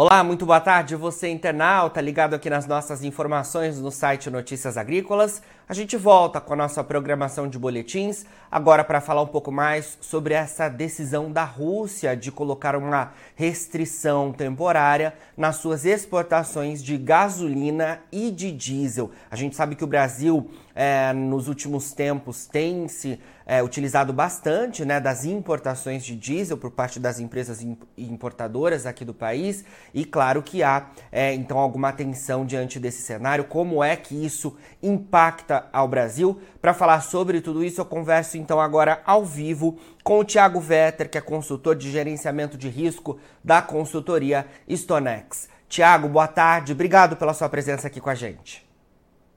Olá, 0.00 0.22
muito 0.22 0.46
boa 0.46 0.60
tarde. 0.60 0.94
Você 0.94 1.28
internauta 1.28 2.00
ligado 2.00 2.32
aqui 2.32 2.48
nas 2.48 2.68
nossas 2.68 3.02
informações 3.02 3.80
no 3.80 3.90
site 3.90 4.30
Notícias 4.30 4.76
Agrícolas. 4.76 5.42
A 5.68 5.74
gente 5.74 5.96
volta 5.96 6.40
com 6.40 6.52
a 6.52 6.56
nossa 6.56 6.84
programação 6.84 7.48
de 7.48 7.58
boletins 7.58 8.24
agora 8.48 8.84
para 8.84 9.00
falar 9.00 9.22
um 9.22 9.26
pouco 9.26 9.50
mais 9.50 9.98
sobre 10.00 10.34
essa 10.34 10.68
decisão 10.68 11.32
da 11.32 11.42
Rússia 11.42 12.16
de 12.16 12.30
colocar 12.30 12.76
uma 12.76 13.12
restrição 13.34 14.32
temporária 14.32 15.14
nas 15.36 15.56
suas 15.56 15.84
exportações 15.84 16.80
de 16.80 16.96
gasolina 16.96 18.00
e 18.12 18.30
de 18.30 18.52
diesel. 18.52 19.10
A 19.28 19.34
gente 19.34 19.56
sabe 19.56 19.74
que 19.74 19.82
o 19.82 19.88
Brasil 19.88 20.48
é, 20.80 21.12
nos 21.12 21.48
últimos 21.48 21.92
tempos 21.92 22.46
tem 22.46 22.86
se 22.86 23.18
é, 23.44 23.60
utilizado 23.60 24.12
bastante 24.12 24.84
né, 24.84 25.00
das 25.00 25.24
importações 25.24 26.04
de 26.04 26.14
diesel 26.14 26.56
por 26.56 26.70
parte 26.70 27.00
das 27.00 27.18
empresas 27.18 27.66
importadoras 27.96 28.86
aqui 28.86 29.04
do 29.04 29.12
país 29.12 29.64
e 29.92 30.04
claro 30.04 30.40
que 30.40 30.62
há 30.62 30.90
é, 31.10 31.34
então 31.34 31.58
alguma 31.58 31.88
atenção 31.88 32.46
diante 32.46 32.78
desse 32.78 33.02
cenário, 33.02 33.42
como 33.42 33.82
é 33.82 33.96
que 33.96 34.24
isso 34.24 34.56
impacta 34.80 35.66
ao 35.72 35.88
Brasil. 35.88 36.40
Para 36.62 36.72
falar 36.72 37.00
sobre 37.00 37.40
tudo 37.40 37.64
isso, 37.64 37.80
eu 37.80 37.84
converso 37.84 38.38
então 38.38 38.60
agora 38.60 39.02
ao 39.04 39.24
vivo 39.24 39.80
com 40.04 40.20
o 40.20 40.24
Thiago 40.24 40.60
Vetter, 40.60 41.10
que 41.10 41.18
é 41.18 41.20
consultor 41.20 41.74
de 41.74 41.90
gerenciamento 41.90 42.56
de 42.56 42.68
risco 42.68 43.18
da 43.42 43.60
consultoria 43.60 44.46
Stonex. 44.70 45.48
Tiago, 45.68 46.08
boa 46.08 46.28
tarde. 46.28 46.70
Obrigado 46.70 47.16
pela 47.16 47.34
sua 47.34 47.48
presença 47.48 47.88
aqui 47.88 48.00
com 48.00 48.10
a 48.10 48.14
gente. 48.14 48.67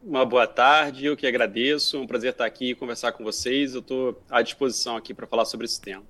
Uma 0.03 0.25
boa 0.25 0.47
tarde, 0.47 1.05
eu 1.05 1.15
que 1.15 1.27
agradeço. 1.27 1.95
É 1.95 1.99
um 1.99 2.07
prazer 2.07 2.31
estar 2.31 2.45
aqui 2.45 2.71
e 2.71 2.75
conversar 2.75 3.11
com 3.11 3.23
vocês. 3.23 3.75
Eu 3.75 3.81
estou 3.81 4.19
à 4.31 4.41
disposição 4.41 4.97
aqui 4.97 5.13
para 5.13 5.27
falar 5.27 5.45
sobre 5.45 5.65
esse 5.67 5.79
tema. 5.79 6.01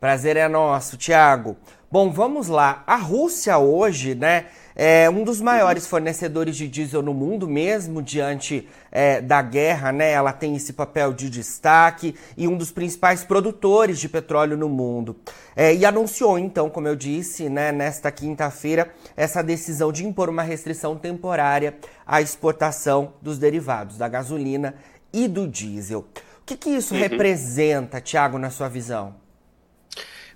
Prazer 0.00 0.34
é 0.38 0.48
nosso, 0.48 0.96
Tiago. 0.96 1.58
Bom, 1.90 2.10
vamos 2.10 2.48
lá. 2.48 2.82
A 2.86 2.96
Rússia 2.96 3.58
hoje, 3.58 4.14
né, 4.14 4.46
é 4.82 5.10
um 5.10 5.24
dos 5.24 5.42
maiores 5.42 5.86
fornecedores 5.86 6.56
de 6.56 6.66
diesel 6.66 7.02
no 7.02 7.12
mundo, 7.12 7.46
mesmo 7.46 8.00
diante 8.00 8.66
é, 8.90 9.20
da 9.20 9.42
guerra, 9.42 9.92
né? 9.92 10.10
Ela 10.10 10.32
tem 10.32 10.56
esse 10.56 10.72
papel 10.72 11.12
de 11.12 11.28
destaque 11.28 12.14
e 12.34 12.48
um 12.48 12.56
dos 12.56 12.70
principais 12.70 13.22
produtores 13.22 13.98
de 13.98 14.08
petróleo 14.08 14.56
no 14.56 14.70
mundo. 14.70 15.16
É, 15.54 15.74
e 15.74 15.84
anunciou, 15.84 16.38
então, 16.38 16.70
como 16.70 16.88
eu 16.88 16.96
disse, 16.96 17.50
né, 17.50 17.70
nesta 17.70 18.10
quinta-feira, 18.10 18.90
essa 19.14 19.42
decisão 19.42 19.92
de 19.92 20.06
impor 20.06 20.30
uma 20.30 20.42
restrição 20.42 20.96
temporária 20.96 21.76
à 22.06 22.22
exportação 22.22 23.12
dos 23.20 23.38
derivados 23.38 23.98
da 23.98 24.08
gasolina 24.08 24.76
e 25.12 25.28
do 25.28 25.46
diesel. 25.46 26.06
O 26.40 26.46
que, 26.46 26.56
que 26.56 26.70
isso 26.70 26.94
uhum. 26.94 27.00
representa, 27.00 28.00
Tiago, 28.00 28.38
na 28.38 28.48
sua 28.48 28.70
visão? 28.70 29.14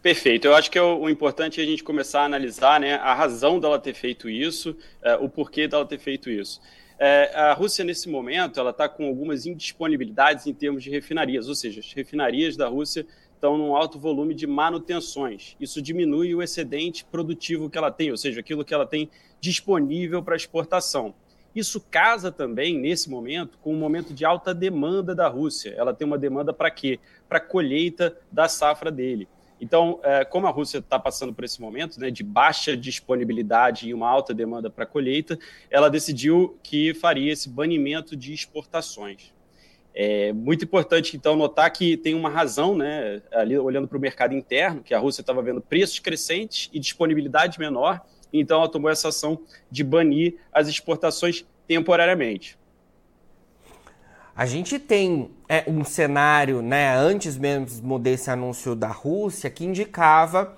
Perfeito. 0.04 0.46
Eu 0.46 0.54
acho 0.54 0.70
que 0.70 0.76
é 0.76 0.82
o, 0.82 0.98
o, 0.98 1.08
importante 1.08 1.62
é 1.62 1.64
a 1.64 1.66
gente 1.66 1.82
começar 1.82 2.20
a 2.20 2.24
analisar 2.26 2.78
né, 2.78 2.96
a 2.96 3.14
razão 3.14 3.58
dela 3.58 3.78
ter 3.78 3.94
feito 3.94 4.28
isso, 4.28 4.76
é, 5.00 5.14
o 5.14 5.30
porquê 5.30 5.66
dela 5.66 5.86
ter 5.86 5.98
feito 5.98 6.28
isso. 6.28 6.60
É, 6.98 7.34
a 7.34 7.54
Rússia, 7.54 7.82
nesse 7.86 8.06
momento, 8.10 8.60
ela 8.60 8.68
está 8.68 8.86
com 8.86 9.06
algumas 9.06 9.46
indisponibilidades 9.46 10.46
em 10.46 10.52
termos 10.52 10.84
de 10.84 10.90
refinarias, 10.90 11.48
ou 11.48 11.54
seja, 11.54 11.80
as 11.80 11.90
refinarias 11.94 12.54
da 12.54 12.68
Rússia 12.68 13.06
estão 13.34 13.56
num 13.56 13.74
alto 13.74 13.98
volume 13.98 14.34
de 14.34 14.46
manutenções. 14.46 15.56
Isso 15.58 15.80
diminui 15.80 16.34
o 16.34 16.42
excedente 16.42 17.02
produtivo 17.06 17.70
que 17.70 17.78
ela 17.78 17.90
tem, 17.90 18.10
ou 18.10 18.18
seja, 18.18 18.40
aquilo 18.40 18.62
que 18.62 18.74
ela 18.74 18.84
tem 18.84 19.08
disponível 19.40 20.22
para 20.22 20.36
exportação. 20.36 21.14
Isso 21.56 21.80
casa 21.80 22.30
também, 22.30 22.78
nesse 22.78 23.08
momento, 23.08 23.56
com 23.56 23.72
um 23.72 23.78
momento 23.78 24.12
de 24.12 24.22
alta 24.22 24.52
demanda 24.52 25.14
da 25.14 25.28
Rússia. 25.28 25.74
Ela 25.78 25.94
tem 25.94 26.06
uma 26.06 26.18
demanda 26.18 26.52
para 26.52 26.70
quê? 26.70 27.00
Para 27.26 27.38
a 27.38 27.40
colheita 27.40 28.14
da 28.30 28.48
safra 28.48 28.90
dele. 28.90 29.26
Então, 29.64 29.98
é, 30.02 30.26
como 30.26 30.46
a 30.46 30.50
Rússia 30.50 30.76
está 30.76 30.98
passando 30.98 31.32
por 31.32 31.42
esse 31.42 31.58
momento 31.58 31.98
né, 31.98 32.10
de 32.10 32.22
baixa 32.22 32.76
disponibilidade 32.76 33.88
e 33.88 33.94
uma 33.94 34.06
alta 34.06 34.34
demanda 34.34 34.68
para 34.68 34.84
colheita, 34.84 35.38
ela 35.70 35.88
decidiu 35.88 36.58
que 36.62 36.92
faria 36.92 37.32
esse 37.32 37.48
banimento 37.48 38.14
de 38.14 38.34
exportações. 38.34 39.32
É 39.94 40.34
muito 40.34 40.64
importante, 40.64 41.16
então, 41.16 41.34
notar 41.34 41.70
que 41.70 41.96
tem 41.96 42.14
uma 42.14 42.28
razão, 42.28 42.76
né, 42.76 43.22
ali 43.32 43.56
olhando 43.56 43.88
para 43.88 43.96
o 43.96 44.00
mercado 44.00 44.34
interno, 44.34 44.82
que 44.82 44.92
a 44.92 44.98
Rússia 44.98 45.22
estava 45.22 45.40
vendo 45.40 45.62
preços 45.62 45.98
crescentes 45.98 46.68
e 46.70 46.78
disponibilidade 46.78 47.58
menor, 47.58 48.04
então 48.30 48.58
ela 48.58 48.68
tomou 48.68 48.90
essa 48.90 49.08
ação 49.08 49.40
de 49.70 49.82
banir 49.82 50.36
as 50.52 50.68
exportações 50.68 51.46
temporariamente. 51.66 52.58
A 54.36 54.46
gente 54.46 54.80
tem 54.80 55.30
é, 55.48 55.62
um 55.68 55.84
cenário, 55.84 56.60
né, 56.60 56.96
antes 56.96 57.36
mesmo 57.36 57.98
desse 58.00 58.30
anúncio 58.30 58.74
da 58.74 58.88
Rússia, 58.88 59.48
que 59.48 59.64
indicava 59.64 60.56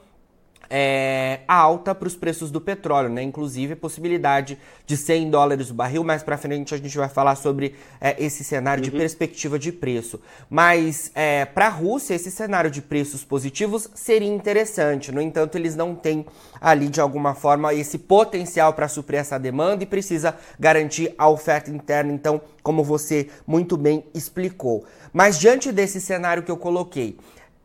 é, 0.69 1.41
alta 1.47 1.95
para 1.95 2.09
os 2.09 2.17
preços 2.17 2.51
do 2.51 2.61
petróleo, 2.61 3.09
né? 3.09 3.23
Inclusive 3.23 3.75
a 3.75 3.77
possibilidade 3.77 4.59
de 4.87 4.97
100 4.97 5.31
dólares 5.31 5.71
o 5.71 5.75
barril. 5.75 6.05
Mais 6.05 6.23
para 6.23 6.37
frente 6.37 6.75
a 6.75 6.79
gente 6.79 6.97
vai 6.97 7.09
falar 7.09 7.37
sobre 7.37 7.75
é, 8.01 8.17
esse 8.23 8.45
cenário 8.45 8.83
uhum. 8.83 8.91
de 8.91 8.97
perspectiva 8.97 9.59
de 9.59 9.73
preço. 9.73 10.21
Mas 10.49 11.11
é, 11.15 11.45
para 11.45 11.67
a 11.67 11.71
Rússia 11.71 12.15
esse 12.15 12.31
cenário 12.31 12.71
de 12.71 12.83
preços 12.83 13.25
positivos 13.25 13.89
seria 13.95 14.29
interessante. 14.29 15.13
No 15.13 15.21
entanto, 15.21 15.57
eles 15.57 15.77
não 15.77 15.95
têm 15.95 16.27
ali 16.61 16.89
de 16.89 17.01
alguma 17.01 17.35
forma 17.35 17.75
esse 17.75 17.99
potencial 17.99 18.73
para 18.73 18.89
suprir 18.89 19.21
essa 19.21 19.39
demanda 19.39 19.83
e 19.83 19.87
precisa 19.87 20.37
garantir 20.59 21.15
a 21.17 21.29
oferta 21.29 21.71
interna. 21.71 22.13
Então, 22.13 22.41
como 22.63 22.83
você 22.83 23.29
muito 23.47 23.77
bem 23.77 24.05
explicou. 24.15 24.85
Mas 25.13 25.39
diante 25.39 25.71
desse 25.71 26.01
cenário 26.01 26.43
que 26.43 26.51
eu 26.51 26.57
coloquei, 26.57 27.17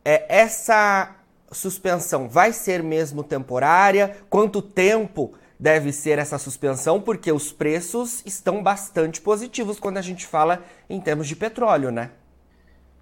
é, 0.03 0.25
essa 0.29 1.15
suspensão 1.51 2.29
vai 2.29 2.53
ser 2.53 2.81
mesmo 2.81 3.23
temporária? 3.23 4.17
Quanto 4.29 4.61
tempo 4.61 5.33
deve 5.59 5.91
ser 5.91 6.17
essa 6.17 6.37
suspensão? 6.37 7.01
Porque 7.01 7.31
os 7.31 7.51
preços 7.51 8.21
estão 8.25 8.63
bastante 8.63 9.21
positivos 9.21 9.79
quando 9.79 9.97
a 9.97 10.01
gente 10.01 10.25
fala 10.25 10.63
em 10.89 10.99
termos 10.99 11.27
de 11.27 11.35
petróleo, 11.35 11.91
né? 11.91 12.11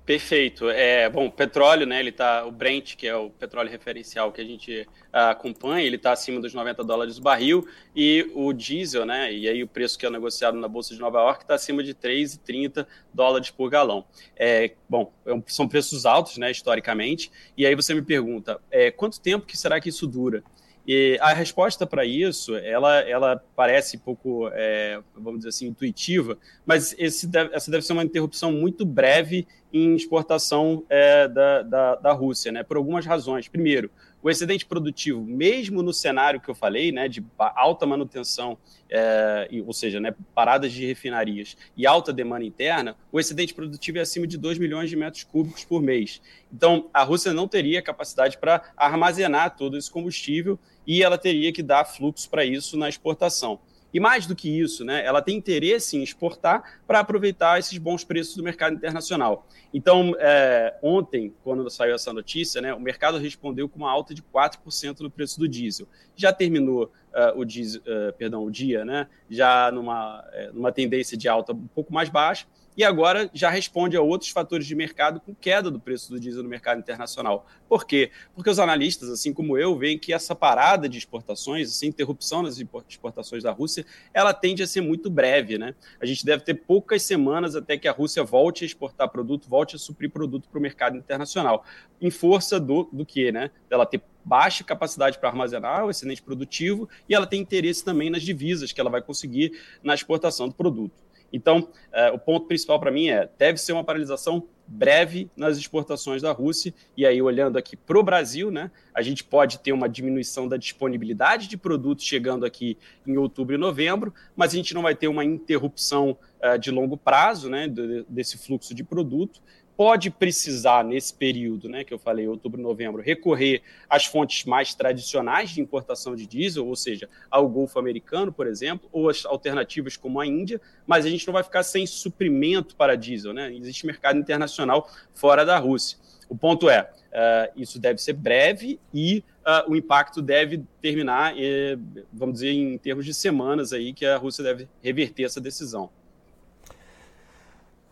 Perfeito. 0.09 0.67
É, 0.71 1.07
bom, 1.07 1.29
petróleo, 1.29 1.85
né, 1.85 1.99
ele 1.99 2.11
tá, 2.11 2.43
o 2.43 2.51
Brent, 2.51 2.95
que 2.95 3.05
é 3.05 3.15
o 3.15 3.29
petróleo 3.29 3.69
referencial 3.69 4.31
que 4.31 4.41
a 4.41 4.43
gente 4.43 4.81
uh, 5.13 5.29
acompanha, 5.29 5.85
ele 5.85 5.97
está 5.97 6.11
acima 6.11 6.41
dos 6.41 6.51
90 6.51 6.83
dólares 6.83 7.19
o 7.19 7.21
barril, 7.21 7.67
e 7.95 8.27
o 8.33 8.51
diesel, 8.51 9.05
né, 9.05 9.31
e 9.31 9.47
aí 9.47 9.61
o 9.61 9.67
preço 9.67 9.99
que 9.99 10.07
é 10.07 10.09
negociado 10.09 10.57
na 10.57 10.67
Bolsa 10.67 10.95
de 10.95 10.99
Nova 10.99 11.19
York 11.19 11.43
está 11.43 11.53
acima 11.53 11.83
de 11.83 11.93
3,30 11.93 12.87
dólares 13.13 13.51
por 13.51 13.69
galão. 13.69 14.03
É, 14.35 14.71
bom, 14.89 15.13
é 15.27 15.43
são 15.45 15.67
preços 15.67 16.07
altos, 16.07 16.37
né, 16.37 16.49
historicamente, 16.49 17.31
e 17.55 17.63
aí 17.63 17.75
você 17.75 17.93
me 17.93 18.01
pergunta, 18.01 18.59
é, 18.71 18.89
quanto 18.89 19.21
tempo 19.21 19.45
que 19.45 19.55
será 19.55 19.79
que 19.79 19.89
isso 19.89 20.07
dura? 20.07 20.43
E 20.91 21.19
a 21.21 21.33
resposta 21.33 21.85
para 21.85 22.03
isso, 22.03 22.55
ela, 22.55 22.99
ela 23.01 23.43
parece 23.55 23.95
pouco, 23.95 24.49
é, 24.53 24.99
vamos 25.13 25.41
dizer 25.41 25.49
assim, 25.49 25.67
intuitiva, 25.67 26.35
mas 26.65 26.95
deve, 27.27 27.53
essa 27.53 27.69
deve 27.69 27.85
ser 27.85 27.93
uma 27.93 28.03
interrupção 28.03 28.51
muito 28.51 28.83
breve 28.87 29.45
em 29.71 29.93
exportação 29.93 30.83
é, 30.89 31.27
da, 31.27 31.61
da, 31.61 31.95
da 31.95 32.11
Rússia, 32.11 32.51
né, 32.51 32.63
por 32.63 32.75
algumas 32.75 33.05
razões. 33.05 33.47
Primeiro, 33.47 33.91
o 34.21 34.29
excedente 34.29 34.65
produtivo, 34.65 35.21
mesmo 35.21 35.81
no 35.81 35.93
cenário 35.93 36.39
que 36.39 36.49
eu 36.49 36.55
falei, 36.55 36.91
né, 36.91 37.07
de 37.07 37.23
alta 37.37 37.85
manutenção, 37.85 38.57
é, 38.89 39.47
ou 39.65 39.73
seja, 39.73 39.99
né, 39.99 40.13
paradas 40.35 40.71
de 40.71 40.85
refinarias 40.85 41.55
e 41.77 41.87
alta 41.87 42.11
demanda 42.11 42.43
interna, 42.43 42.95
o 43.11 43.19
excedente 43.19 43.53
produtivo 43.53 43.97
é 43.97 44.01
acima 44.01 44.27
de 44.27 44.37
2 44.37 44.57
milhões 44.57 44.89
de 44.89 44.95
metros 44.95 45.23
cúbicos 45.23 45.63
por 45.63 45.81
mês. 45.81 46.21
Então, 46.51 46.89
a 46.93 47.03
Rússia 47.03 47.33
não 47.33 47.47
teria 47.47 47.81
capacidade 47.81 48.37
para 48.37 48.61
armazenar 48.75 49.55
todo 49.55 49.77
esse 49.77 49.89
combustível 49.89 50.59
e 50.85 51.03
ela 51.03 51.17
teria 51.17 51.53
que 51.53 51.63
dar 51.63 51.85
fluxo 51.85 52.29
para 52.29 52.43
isso 52.43 52.77
na 52.77 52.89
exportação. 52.89 53.59
E 53.93 53.99
mais 53.99 54.25
do 54.25 54.35
que 54.35 54.49
isso, 54.49 54.85
né, 54.85 55.03
ela 55.03 55.21
tem 55.21 55.35
interesse 55.35 55.97
em 55.97 56.03
exportar 56.03 56.79
para 56.85 56.99
aproveitar 56.99 57.57
esses 57.59 57.77
bons 57.77 58.03
preços 58.03 58.35
do 58.35 58.43
mercado 58.43 58.75
internacional. 58.75 59.47
Então, 59.73 60.15
é, 60.19 60.75
ontem, 60.81 61.33
quando 61.43 61.67
saiu 61.69 61.95
essa 61.95 62.13
notícia, 62.13 62.61
né, 62.61 62.73
o 62.73 62.79
mercado 62.79 63.17
respondeu 63.17 63.67
com 63.67 63.79
uma 63.79 63.91
alta 63.91 64.13
de 64.13 64.21
4% 64.21 64.99
no 64.99 65.09
preço 65.09 65.39
do 65.39 65.47
diesel. 65.47 65.87
Já 66.15 66.31
terminou 66.31 66.85
uh, 66.85 67.39
o, 67.39 67.45
diesel, 67.45 67.81
uh, 67.81 68.13
perdão, 68.13 68.43
o 68.43 68.51
dia, 68.51 68.85
né, 68.85 69.07
já 69.29 69.71
numa, 69.71 70.21
uh, 70.21 70.53
numa 70.53 70.71
tendência 70.71 71.17
de 71.17 71.27
alta 71.27 71.53
um 71.53 71.67
pouco 71.67 71.93
mais 71.93 72.09
baixa, 72.09 72.45
e 72.79 72.83
agora 72.85 73.29
já 73.33 73.49
responde 73.49 73.97
a 73.97 74.01
outros 74.01 74.31
fatores 74.31 74.65
de 74.65 74.73
mercado 74.73 75.19
com 75.19 75.35
queda 75.35 75.69
do 75.69 75.81
preço 75.81 76.09
do 76.09 76.17
diesel 76.17 76.43
no 76.43 76.47
mercado 76.47 76.79
internacional. 76.79 77.45
Por 77.67 77.85
quê? 77.85 78.09
Porque 78.33 78.49
os 78.49 78.57
analistas, 78.57 79.09
assim 79.09 79.33
como 79.33 79.57
eu, 79.57 79.77
veem 79.77 79.99
que 79.99 80.13
essa 80.13 80.33
parada 80.33 80.87
de 80.87 80.97
exportações, 80.97 81.67
essa 81.67 81.85
interrupção 81.85 82.41
nas 82.41 82.57
exportações 82.87 83.43
da 83.43 83.51
Rússia, 83.51 83.85
ela 84.13 84.33
tende 84.33 84.63
a 84.63 84.67
ser 84.67 84.79
muito 84.79 85.09
breve. 85.09 85.57
Né? 85.57 85.75
A 85.99 86.05
gente 86.05 86.25
deve 86.25 86.45
ter 86.45 86.53
poucas 86.53 87.03
semanas 87.03 87.53
até 87.53 87.77
que 87.77 87.85
a 87.85 87.91
Rússia 87.91 88.23
volte 88.23 88.63
a 88.63 88.67
exportar 88.67 89.09
produto, 89.09 89.49
volte 89.49 89.75
a 89.75 89.77
suprir 89.77 90.09
produto 90.09 90.47
para 90.47 90.57
o 90.57 90.61
mercado 90.61 90.95
internacional. 90.95 91.65
Em 91.99 92.09
força 92.09 92.61
do, 92.61 92.87
do 92.93 93.05
que? 93.05 93.29
Né? 93.29 93.51
Ela 93.69 93.85
ter 93.85 94.01
baixa 94.23 94.63
capacidade 94.63 95.17
para 95.17 95.27
armazenar 95.27 95.85
o 95.85 95.89
excedente 95.89 96.21
produtivo 96.21 96.87
e 97.09 97.15
ela 97.15 97.27
tem 97.27 97.41
interesse 97.41 97.83
também 97.83 98.09
nas 98.09 98.21
divisas 98.21 98.71
que 98.71 98.79
ela 98.79 98.89
vai 98.89 99.01
conseguir 99.01 99.51
na 99.83 99.93
exportação 99.93 100.47
do 100.47 100.55
produto. 100.55 101.08
Então, 101.31 101.59
uh, 101.59 102.13
o 102.13 102.19
ponto 102.19 102.47
principal 102.47 102.79
para 102.79 102.91
mim 102.91 103.09
é: 103.09 103.29
deve 103.37 103.59
ser 103.59 103.73
uma 103.73 103.83
paralisação 103.83 104.47
breve 104.67 105.29
nas 105.35 105.57
exportações 105.57 106.21
da 106.21 106.31
Rússia. 106.31 106.73
E 106.95 107.05
aí, 107.05 107.21
olhando 107.21 107.57
aqui 107.57 107.75
para 107.75 107.97
o 107.97 108.03
Brasil, 108.03 108.51
né, 108.51 108.69
a 108.93 109.01
gente 109.01 109.23
pode 109.23 109.59
ter 109.59 109.71
uma 109.71 109.89
diminuição 109.89 110.47
da 110.47 110.57
disponibilidade 110.57 111.47
de 111.47 111.57
produtos 111.57 112.05
chegando 112.05 112.45
aqui 112.45 112.77
em 113.05 113.17
outubro 113.17 113.55
e 113.55 113.57
novembro, 113.57 114.13
mas 114.35 114.53
a 114.53 114.55
gente 114.55 114.73
não 114.73 114.83
vai 114.83 114.93
ter 114.93 115.07
uma 115.07 115.25
interrupção 115.25 116.15
uh, 116.43 116.57
de 116.59 116.69
longo 116.69 116.95
prazo 116.95 117.49
né, 117.49 117.67
desse 118.07 118.37
fluxo 118.37 118.75
de 118.75 118.83
produto 118.83 119.41
pode 119.79 120.09
precisar, 120.09 120.83
nesse 120.83 121.13
período 121.13 121.69
né, 121.69 121.85
que 121.85 121.93
eu 121.93 121.97
falei, 121.97 122.27
outubro, 122.27 122.61
novembro, 122.61 123.01
recorrer 123.01 123.61
às 123.89 124.03
fontes 124.03 124.43
mais 124.43 124.75
tradicionais 124.75 125.51
de 125.51 125.61
importação 125.61 126.17
de 126.17 126.27
diesel, 126.27 126.67
ou 126.67 126.75
seja, 126.75 127.07
ao 127.31 127.47
Golfo 127.47 127.79
Americano, 127.79 128.29
por 128.29 128.45
exemplo, 128.45 128.89
ou 128.91 129.07
as 129.07 129.25
alternativas 129.25 129.95
como 129.95 130.19
a 130.19 130.27
Índia, 130.27 130.59
mas 130.85 131.05
a 131.05 131.09
gente 131.09 131.25
não 131.25 131.33
vai 131.33 131.43
ficar 131.43 131.63
sem 131.63 131.87
suprimento 131.87 132.75
para 132.75 132.97
diesel. 132.97 133.31
Né? 133.31 133.53
Existe 133.53 133.85
mercado 133.85 134.19
internacional 134.19 134.85
fora 135.13 135.45
da 135.45 135.57
Rússia. 135.57 135.97
O 136.27 136.35
ponto 136.35 136.69
é, 136.69 136.81
uh, 136.81 137.53
isso 137.55 137.79
deve 137.79 138.01
ser 138.01 138.13
breve 138.13 138.81
e 138.93 139.23
uh, 139.47 139.71
o 139.71 139.77
impacto 139.77 140.21
deve 140.21 140.61
terminar, 140.81 141.35
eh, 141.37 141.77
vamos 142.11 142.33
dizer, 142.33 142.51
em 142.51 142.77
termos 142.77 143.05
de 143.05 143.13
semanas 143.13 143.71
aí 143.71 143.93
que 143.93 144.05
a 144.05 144.17
Rússia 144.17 144.43
deve 144.43 144.67
reverter 144.83 145.23
essa 145.23 145.39
decisão. 145.39 145.89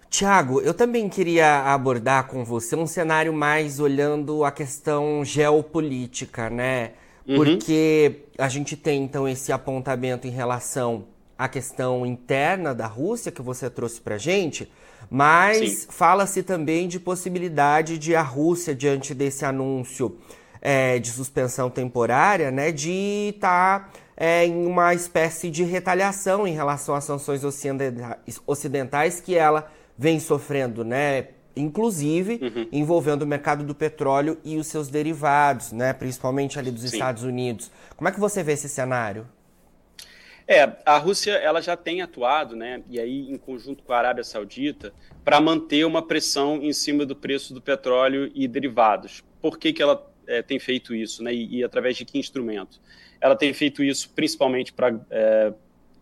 Tiago, 0.09 0.61
eu 0.61 0.73
também 0.73 1.09
queria 1.09 1.63
abordar 1.63 2.27
com 2.27 2.43
você 2.43 2.75
um 2.75 2.87
cenário 2.87 3.33
mais 3.33 3.79
olhando 3.79 4.43
a 4.43 4.51
questão 4.51 5.23
geopolítica, 5.23 6.49
né? 6.49 6.91
Uhum. 7.27 7.35
Porque 7.35 8.21
a 8.37 8.47
gente 8.47 8.77
tem 8.77 9.03
então 9.03 9.27
esse 9.27 9.51
apontamento 9.51 10.25
em 10.25 10.31
relação 10.31 11.05
à 11.37 11.47
questão 11.49 12.05
interna 12.05 12.73
da 12.73 12.87
Rússia 12.87 13.31
que 13.31 13.41
você 13.41 13.69
trouxe 13.69 13.99
para 13.99 14.17
gente, 14.17 14.71
mas 15.09 15.85
fala-se 15.89 16.41
também 16.41 16.87
de 16.87 16.99
possibilidade 16.99 17.97
de 17.97 18.15
a 18.15 18.21
Rússia 18.21 18.73
diante 18.73 19.13
desse 19.13 19.43
anúncio 19.45 20.17
é, 20.61 20.99
de 20.99 21.11
suspensão 21.11 21.69
temporária, 21.69 22.49
né, 22.49 22.71
de 22.71 23.33
estar 23.35 23.79
tá, 23.79 23.89
é, 24.15 24.45
em 24.45 24.65
uma 24.65 24.93
espécie 24.93 25.51
de 25.51 25.63
retaliação 25.63 26.47
em 26.47 26.53
relação 26.53 26.95
às 26.95 27.03
sanções 27.03 27.43
ocidentais 28.45 29.19
que 29.19 29.35
ela 29.35 29.69
vem 29.97 30.19
sofrendo, 30.19 30.83
né? 30.83 31.29
Inclusive 31.55 32.39
uhum. 32.41 32.67
envolvendo 32.71 33.23
o 33.23 33.27
mercado 33.27 33.63
do 33.63 33.73
petróleo 33.73 34.37
e 34.43 34.57
os 34.57 34.67
seus 34.67 34.89
derivados, 34.89 35.71
né? 35.71 35.91
Principalmente 35.93 36.59
ali 36.59 36.69
dos 36.69 36.81
Sim. 36.81 36.97
Estados 36.97 37.23
Unidos. 37.23 37.71
Como 37.95 38.07
é 38.07 38.11
que 38.11 38.19
você 38.19 38.43
vê 38.43 38.53
esse 38.53 38.69
cenário? 38.69 39.27
É, 40.47 40.77
a 40.85 40.97
Rússia 40.97 41.33
ela 41.33 41.61
já 41.61 41.75
tem 41.75 42.01
atuado, 42.01 42.55
né, 42.55 42.81
e 42.89 42.97
aí 43.01 43.29
em 43.29 43.35
conjunto 43.37 43.83
com 43.83 43.91
a 43.91 43.97
Arábia 43.97 44.23
Saudita, 44.23 44.93
para 45.21 45.41
manter 45.41 45.85
uma 45.85 46.01
pressão 46.01 46.61
em 46.63 46.71
cima 46.71 47.05
do 47.05 47.17
preço 47.17 47.53
do 47.53 47.61
petróleo 47.61 48.31
e 48.33 48.47
derivados. 48.47 49.25
Por 49.41 49.59
que, 49.59 49.73
que 49.73 49.83
ela 49.83 50.09
é, 50.25 50.41
tem 50.41 50.57
feito 50.57 50.95
isso, 50.95 51.21
né, 51.21 51.33
e, 51.33 51.57
e, 51.57 51.63
através 51.65 51.97
de 51.97 52.05
que 52.05 52.17
instrumento? 52.17 52.79
Ela 53.19 53.35
tem 53.35 53.53
feito 53.53 53.83
isso 53.83 54.09
principalmente 54.11 54.71
para 54.71 54.97
é, 55.11 55.53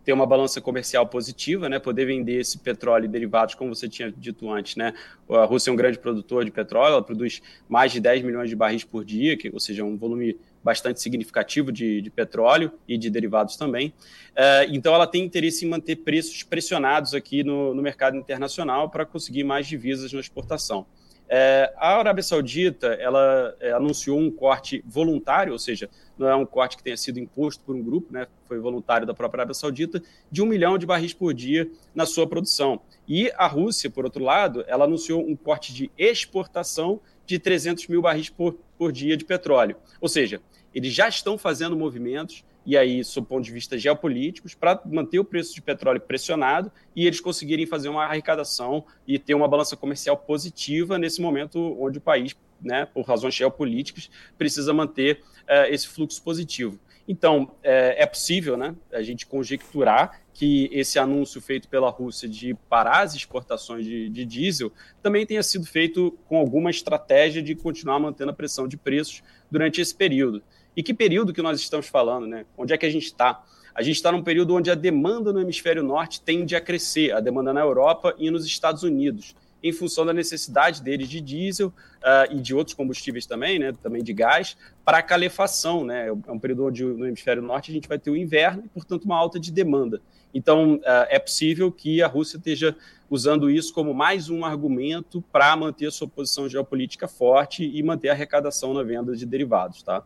ter 0.06 0.12
uma 0.12 0.24
balança 0.24 0.60
comercial 0.60 1.04
positiva, 1.04 1.68
né, 1.68 1.80
poder 1.80 2.04
vender 2.04 2.38
esse 2.38 2.56
petróleo 2.58 3.06
e 3.06 3.08
derivados, 3.08 3.56
como 3.56 3.74
você 3.74 3.88
tinha 3.88 4.10
dito 4.10 4.48
antes, 4.48 4.76
né, 4.76 4.94
a 5.28 5.44
Rússia 5.44 5.68
é 5.68 5.72
um 5.72 5.76
grande 5.76 5.98
produtor 5.98 6.44
de 6.44 6.52
petróleo, 6.52 6.92
ela 6.92 7.02
produz 7.02 7.42
mais 7.68 7.90
de 7.90 7.98
10 7.98 8.22
milhões 8.22 8.48
de 8.48 8.54
barris 8.54 8.84
por 8.84 9.04
dia, 9.04 9.36
que, 9.36 9.50
ou 9.52 9.58
seja, 9.58 9.82
um 9.82 9.96
volume 9.96 10.38
bastante 10.62 11.00
significativo 11.00 11.72
de, 11.72 12.00
de 12.00 12.08
petróleo 12.08 12.70
e 12.86 12.96
de 12.96 13.10
derivados 13.10 13.56
também. 13.56 13.88
Uh, 13.88 14.70
então, 14.70 14.94
ela 14.94 15.08
tem 15.08 15.24
interesse 15.24 15.64
em 15.64 15.68
manter 15.68 15.96
preços 15.96 16.44
pressionados 16.44 17.12
aqui 17.12 17.42
no, 17.42 17.74
no 17.74 17.82
mercado 17.82 18.16
internacional 18.16 18.88
para 18.88 19.04
conseguir 19.04 19.42
mais 19.42 19.66
divisas 19.66 20.12
na 20.12 20.20
exportação. 20.20 20.86
É, 21.28 21.72
a 21.76 21.98
Arábia 21.98 22.22
Saudita 22.22 22.88
ela 22.88 23.56
é, 23.58 23.72
anunciou 23.72 24.18
um 24.18 24.30
corte 24.30 24.82
voluntário, 24.86 25.52
ou 25.52 25.58
seja, 25.58 25.90
não 26.16 26.28
é 26.28 26.36
um 26.36 26.46
corte 26.46 26.76
que 26.76 26.82
tenha 26.82 26.96
sido 26.96 27.18
imposto 27.18 27.62
por 27.64 27.74
um 27.74 27.82
grupo, 27.82 28.12
né, 28.12 28.26
foi 28.46 28.58
voluntário 28.58 29.06
da 29.06 29.12
própria 29.12 29.40
Arábia 29.40 29.54
Saudita, 29.54 30.00
de 30.30 30.40
um 30.40 30.46
milhão 30.46 30.78
de 30.78 30.86
barris 30.86 31.12
por 31.12 31.34
dia 31.34 31.68
na 31.94 32.06
sua 32.06 32.26
produção. 32.26 32.80
E 33.08 33.30
a 33.36 33.46
Rússia, 33.46 33.90
por 33.90 34.04
outro 34.04 34.22
lado, 34.22 34.64
ela 34.68 34.84
anunciou 34.84 35.20
um 35.20 35.34
corte 35.34 35.74
de 35.74 35.90
exportação 35.98 37.00
de 37.26 37.38
300 37.38 37.88
mil 37.88 38.00
barris 38.00 38.30
por, 38.30 38.56
por 38.78 38.92
dia 38.92 39.16
de 39.16 39.24
petróleo. 39.24 39.76
Ou 40.00 40.08
seja, 40.08 40.40
eles 40.72 40.92
já 40.92 41.08
estão 41.08 41.36
fazendo 41.36 41.76
movimentos 41.76 42.44
e 42.66 42.76
aí, 42.76 43.04
sob 43.04 43.28
ponto 43.28 43.44
de 43.44 43.52
vista 43.52 43.78
geopolíticos, 43.78 44.52
para 44.52 44.82
manter 44.84 45.20
o 45.20 45.24
preço 45.24 45.54
de 45.54 45.62
petróleo 45.62 46.00
pressionado 46.00 46.70
e 46.96 47.06
eles 47.06 47.20
conseguirem 47.20 47.64
fazer 47.64 47.88
uma 47.88 48.04
arrecadação 48.04 48.84
e 49.06 49.20
ter 49.20 49.34
uma 49.34 49.46
balança 49.46 49.76
comercial 49.76 50.16
positiva 50.16 50.98
nesse 50.98 51.20
momento 51.20 51.76
onde 51.80 51.98
o 51.98 52.00
país, 52.00 52.34
né, 52.60 52.84
por 52.84 53.06
razões 53.06 53.34
geopolíticas, 53.34 54.10
precisa 54.36 54.74
manter 54.74 55.22
uh, 55.44 55.72
esse 55.72 55.86
fluxo 55.86 56.20
positivo. 56.20 56.76
Então, 57.06 57.44
uh, 57.44 57.58
é 57.62 58.04
possível 58.04 58.56
né, 58.56 58.74
a 58.92 59.00
gente 59.00 59.26
conjecturar 59.26 60.20
que 60.34 60.68
esse 60.72 60.98
anúncio 60.98 61.40
feito 61.40 61.68
pela 61.68 61.88
Rússia 61.88 62.28
de 62.28 62.52
parar 62.68 63.02
as 63.02 63.14
exportações 63.14 63.86
de, 63.86 64.08
de 64.08 64.24
diesel 64.24 64.72
também 65.00 65.24
tenha 65.24 65.42
sido 65.42 65.64
feito 65.64 66.18
com 66.26 66.36
alguma 66.36 66.68
estratégia 66.68 67.40
de 67.40 67.54
continuar 67.54 68.00
mantendo 68.00 68.32
a 68.32 68.34
pressão 68.34 68.66
de 68.66 68.76
preços 68.76 69.22
durante 69.50 69.80
esse 69.80 69.94
período. 69.94 70.42
E 70.76 70.82
que 70.82 70.92
período 70.92 71.32
que 71.32 71.40
nós 71.40 71.58
estamos 71.58 71.88
falando, 71.88 72.26
né? 72.26 72.44
Onde 72.56 72.74
é 72.74 72.76
que 72.76 72.84
a 72.84 72.90
gente 72.90 73.06
está? 73.06 73.42
A 73.74 73.82
gente 73.82 73.96
está 73.96 74.12
num 74.12 74.22
período 74.22 74.54
onde 74.54 74.70
a 74.70 74.74
demanda 74.74 75.32
no 75.32 75.40
hemisfério 75.40 75.82
norte 75.82 76.20
tende 76.20 76.54
a 76.54 76.60
crescer, 76.60 77.12
a 77.12 77.20
demanda 77.20 77.52
na 77.52 77.60
Europa 77.60 78.14
e 78.18 78.30
nos 78.30 78.44
Estados 78.44 78.82
Unidos, 78.82 79.34
em 79.62 79.72
função 79.72 80.04
da 80.04 80.12
necessidade 80.12 80.82
deles 80.82 81.08
de 81.08 81.20
diesel 81.20 81.68
uh, 81.68 82.30
e 82.30 82.40
de 82.40 82.54
outros 82.54 82.74
combustíveis 82.74 83.24
também, 83.24 83.58
né? 83.58 83.72
Também 83.82 84.02
de 84.02 84.12
gás, 84.12 84.56
para 84.84 85.02
calefação, 85.02 85.82
né? 85.82 86.08
É 86.08 86.32
um 86.32 86.38
período 86.38 86.66
onde 86.66 86.84
no 86.84 87.06
hemisfério 87.06 87.42
norte 87.42 87.70
a 87.70 87.74
gente 87.74 87.88
vai 87.88 87.98
ter 87.98 88.10
o 88.10 88.16
inverno 88.16 88.62
e, 88.66 88.68
portanto, 88.68 89.04
uma 89.04 89.16
alta 89.16 89.40
de 89.40 89.50
demanda. 89.50 90.02
Então, 90.32 90.74
uh, 90.74 90.80
é 91.08 91.18
possível 91.18 91.72
que 91.72 92.02
a 92.02 92.06
Rússia 92.06 92.36
esteja 92.36 92.76
usando 93.08 93.48
isso 93.50 93.72
como 93.72 93.94
mais 93.94 94.28
um 94.28 94.44
argumento 94.44 95.24
para 95.32 95.56
manter 95.56 95.86
a 95.86 95.90
sua 95.90 96.08
posição 96.08 96.48
geopolítica 96.48 97.08
forte 97.08 97.64
e 97.64 97.82
manter 97.82 98.10
a 98.10 98.12
arrecadação 98.12 98.74
na 98.74 98.82
venda 98.82 99.16
de 99.16 99.24
derivados, 99.24 99.82
tá? 99.82 100.02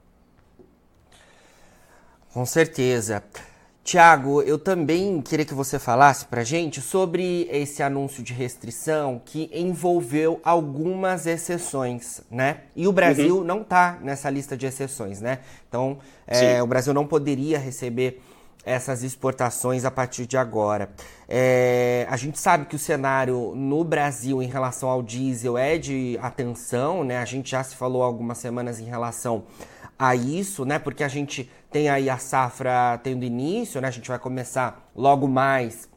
Com 2.32 2.46
certeza. 2.46 3.22
Tiago, 3.82 4.42
eu 4.42 4.58
também 4.58 5.20
queria 5.20 5.44
que 5.44 5.54
você 5.54 5.78
falasse 5.78 6.24
para 6.26 6.44
gente 6.44 6.80
sobre 6.80 7.48
esse 7.50 7.82
anúncio 7.82 8.22
de 8.22 8.32
restrição 8.32 9.20
que 9.24 9.50
envolveu 9.52 10.38
algumas 10.44 11.26
exceções, 11.26 12.20
né? 12.30 12.58
E 12.76 12.86
o 12.86 12.92
Brasil 12.92 13.38
uhum. 13.38 13.44
não 13.44 13.62
está 13.62 13.98
nessa 14.00 14.30
lista 14.30 14.56
de 14.56 14.66
exceções, 14.66 15.20
né? 15.20 15.40
Então, 15.68 15.98
é, 16.26 16.62
o 16.62 16.66
Brasil 16.66 16.94
não 16.94 17.06
poderia 17.06 17.58
receber 17.58 18.22
essas 18.64 19.02
exportações 19.02 19.84
a 19.84 19.90
partir 19.90 20.26
de 20.26 20.36
agora. 20.36 20.90
É, 21.28 22.06
a 22.10 22.16
gente 22.16 22.38
sabe 22.38 22.66
que 22.66 22.76
o 22.76 22.78
cenário 22.78 23.54
no 23.56 23.82
Brasil 23.82 24.42
em 24.42 24.46
relação 24.46 24.88
ao 24.88 25.02
diesel 25.02 25.56
é 25.56 25.78
de 25.78 26.18
atenção, 26.22 27.02
né? 27.02 27.18
A 27.18 27.24
gente 27.24 27.50
já 27.50 27.64
se 27.64 27.74
falou 27.74 28.02
algumas 28.02 28.38
semanas 28.38 28.78
em 28.78 28.84
relação 28.84 29.44
a 29.98 30.14
isso, 30.14 30.64
né? 30.64 30.78
Porque 30.78 31.02
a 31.02 31.08
gente 31.08 31.50
tem 31.70 31.88
aí 31.88 32.10
a 32.10 32.18
safra 32.18 32.98
tendo 33.02 33.24
início, 33.24 33.80
né? 33.80 33.88
A 33.88 33.92
gente 33.92 34.08
vai 34.08 34.18
começar 34.18 34.90
logo 34.94 35.28
mais 35.28 35.88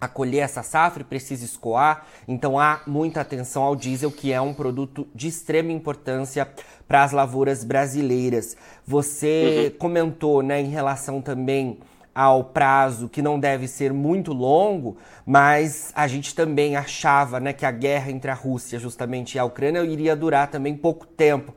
a 0.00 0.08
colher 0.08 0.40
essa 0.40 0.62
safra 0.62 1.02
e 1.02 1.04
precisa 1.04 1.44
escoar. 1.44 2.06
Então 2.28 2.58
há 2.58 2.82
muita 2.86 3.20
atenção 3.20 3.62
ao 3.62 3.74
diesel, 3.74 4.10
que 4.10 4.32
é 4.32 4.40
um 4.40 4.52
produto 4.52 5.06
de 5.14 5.28
extrema 5.28 5.72
importância 5.72 6.48
para 6.86 7.02
as 7.02 7.12
lavouras 7.12 7.64
brasileiras. 7.64 8.56
Você 8.86 9.70
uhum. 9.72 9.78
comentou, 9.78 10.42
né, 10.42 10.60
em 10.60 10.68
relação 10.68 11.20
também 11.22 11.78
ao 12.14 12.44
prazo 12.44 13.08
que 13.08 13.20
não 13.20 13.40
deve 13.40 13.66
ser 13.66 13.92
muito 13.92 14.32
longo, 14.32 14.96
mas 15.26 15.90
a 15.96 16.06
gente 16.06 16.34
também 16.34 16.76
achava, 16.76 17.40
né, 17.40 17.52
que 17.52 17.66
a 17.66 17.72
guerra 17.72 18.10
entre 18.10 18.30
a 18.30 18.34
Rússia 18.34 18.78
justamente 18.78 19.34
e 19.34 19.38
a 19.38 19.44
Ucrânia 19.44 19.82
iria 19.84 20.14
durar 20.14 20.48
também 20.48 20.76
pouco 20.76 21.06
tempo 21.06 21.52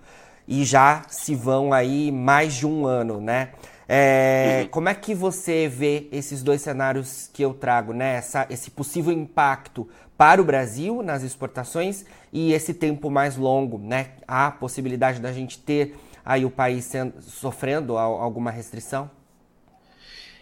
e 0.48 0.64
já 0.64 1.04
se 1.10 1.36
vão 1.36 1.74
aí 1.74 2.12
mais 2.12 2.56
de 2.56 2.66
um 2.66 2.86
ano, 2.86 3.20
né? 3.20 3.50
É, 3.90 4.62
uhum. 4.64 4.68
Como 4.70 4.90
é 4.90 4.94
que 4.94 5.16
você 5.16 5.68
vê 5.68 6.08
esses 6.12 6.44
dois 6.44 6.62
cenários 6.62 7.30
que 7.34 7.42
eu 7.42 7.54
trago, 7.54 7.94
né? 7.94 8.16
Essa, 8.16 8.46
esse 8.50 8.70
possível 8.70 9.14
impacto 9.14 9.88
para 10.18 10.42
o 10.42 10.46
Brasil 10.46 11.02
nas 11.02 11.24
exportações 11.24 12.06
e 12.34 12.52
esse 12.52 12.74
tempo 12.74 13.10
mais 13.10 13.38
longo, 13.38 13.78
né? 13.78 14.12
Há 14.28 14.52
possibilidade 14.52 15.20
da 15.20 15.32
gente 15.32 15.60
ter 15.60 15.96
aí 16.26 16.44
o 16.44 16.50
país 16.50 16.84
sendo, 16.84 17.22
sofrendo 17.22 17.98
alguma 17.98 18.52
restrição? 18.52 19.10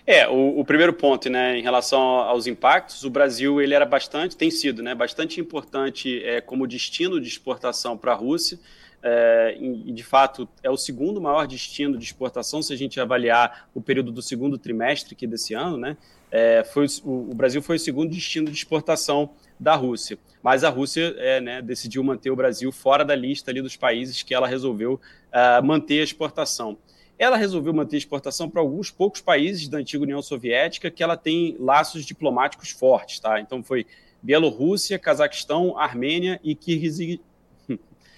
É, 0.07 0.27
o, 0.27 0.59
o, 0.59 0.65
primeiro 0.65 0.93
ponto, 0.93 1.29
né, 1.29 1.57
em 1.57 1.63
relação 1.63 2.00
aos 2.00 2.45
impactos, 2.45 3.03
o 3.03 3.09
Brasil 3.09 3.59
ele 3.59 3.74
era 3.74 3.85
bastante, 3.85 4.38
tem 4.38 4.51
sido, 4.51 4.83
né, 4.83 4.93
bastante 4.93 5.41
importante 5.41 6.24
é, 6.24 6.41
como 6.41 6.67
destino 6.67 7.19
de 7.19 7.27
exportação 7.27 7.97
para 7.97 8.12
a 8.12 8.15
Rússia. 8.15 8.59
É, 9.07 9.55
e, 9.59 9.91
de 9.91 10.03
fato, 10.03 10.50
é 10.63 10.69
o 10.71 10.75
segundo 10.75 11.21
maior 11.21 11.45
destino 11.45 11.95
de 11.95 12.03
exportação, 12.03 12.63
se 12.63 12.74
a 12.74 12.75
gente 12.75 13.00
avaliar 13.00 13.69
o 13.71 13.79
período 13.79 14.12
do 14.12 14.19
segundo 14.19 14.57
trimestre 14.57 15.13
aqui 15.13 15.27
desse 15.27 15.53
ano, 15.53 15.77
né? 15.77 15.95
É, 16.31 16.63
foi, 16.63 16.88
o, 17.03 17.29
o, 17.29 17.35
Brasil 17.35 17.62
foi 17.62 17.75
o 17.75 17.79
segundo 17.79 18.09
destino 18.09 18.47
de 18.47 18.57
exportação 18.57 19.29
da 19.59 19.75
Rússia. 19.75 20.17
Mas 20.41 20.63
a 20.63 20.69
Rússia 20.69 21.13
é, 21.19 21.39
né, 21.39 21.62
decidiu 21.62 22.03
manter 22.03 22.31
o 22.31 22.35
Brasil 22.35 22.71
fora 22.71 23.05
da 23.05 23.13
lista 23.13 23.51
ali 23.51 23.62
dos 23.62 23.75
países 23.75 24.24
que 24.24 24.33
ela 24.33 24.47
resolveu 24.47 24.95
uh, 24.95 25.63
manter 25.63 26.01
a 26.01 26.03
exportação. 26.03 26.75
Ela 27.17 27.38
resolveu 27.38 27.75
manter 27.75 27.97
a 27.97 28.00
exportação 28.00 28.50
para 28.50 28.59
alguns 28.59 28.89
poucos 28.89 29.21
países 29.21 29.67
da 29.67 29.77
antiga 29.77 30.03
União 30.03 30.21
Soviética 30.21 30.89
que 30.89 31.03
ela 31.03 31.15
tem 31.15 31.55
laços 31.59 32.05
diplomáticos 32.05 32.71
fortes, 32.71 33.19
tá? 33.19 33.39
Então 33.39 33.63
foi 33.63 33.85
Bielorrússia, 34.21 34.97
Cazaquistão, 34.97 35.77
Armênia 35.77 36.39
e 36.43 36.55
Kirguizistão. 36.55 37.34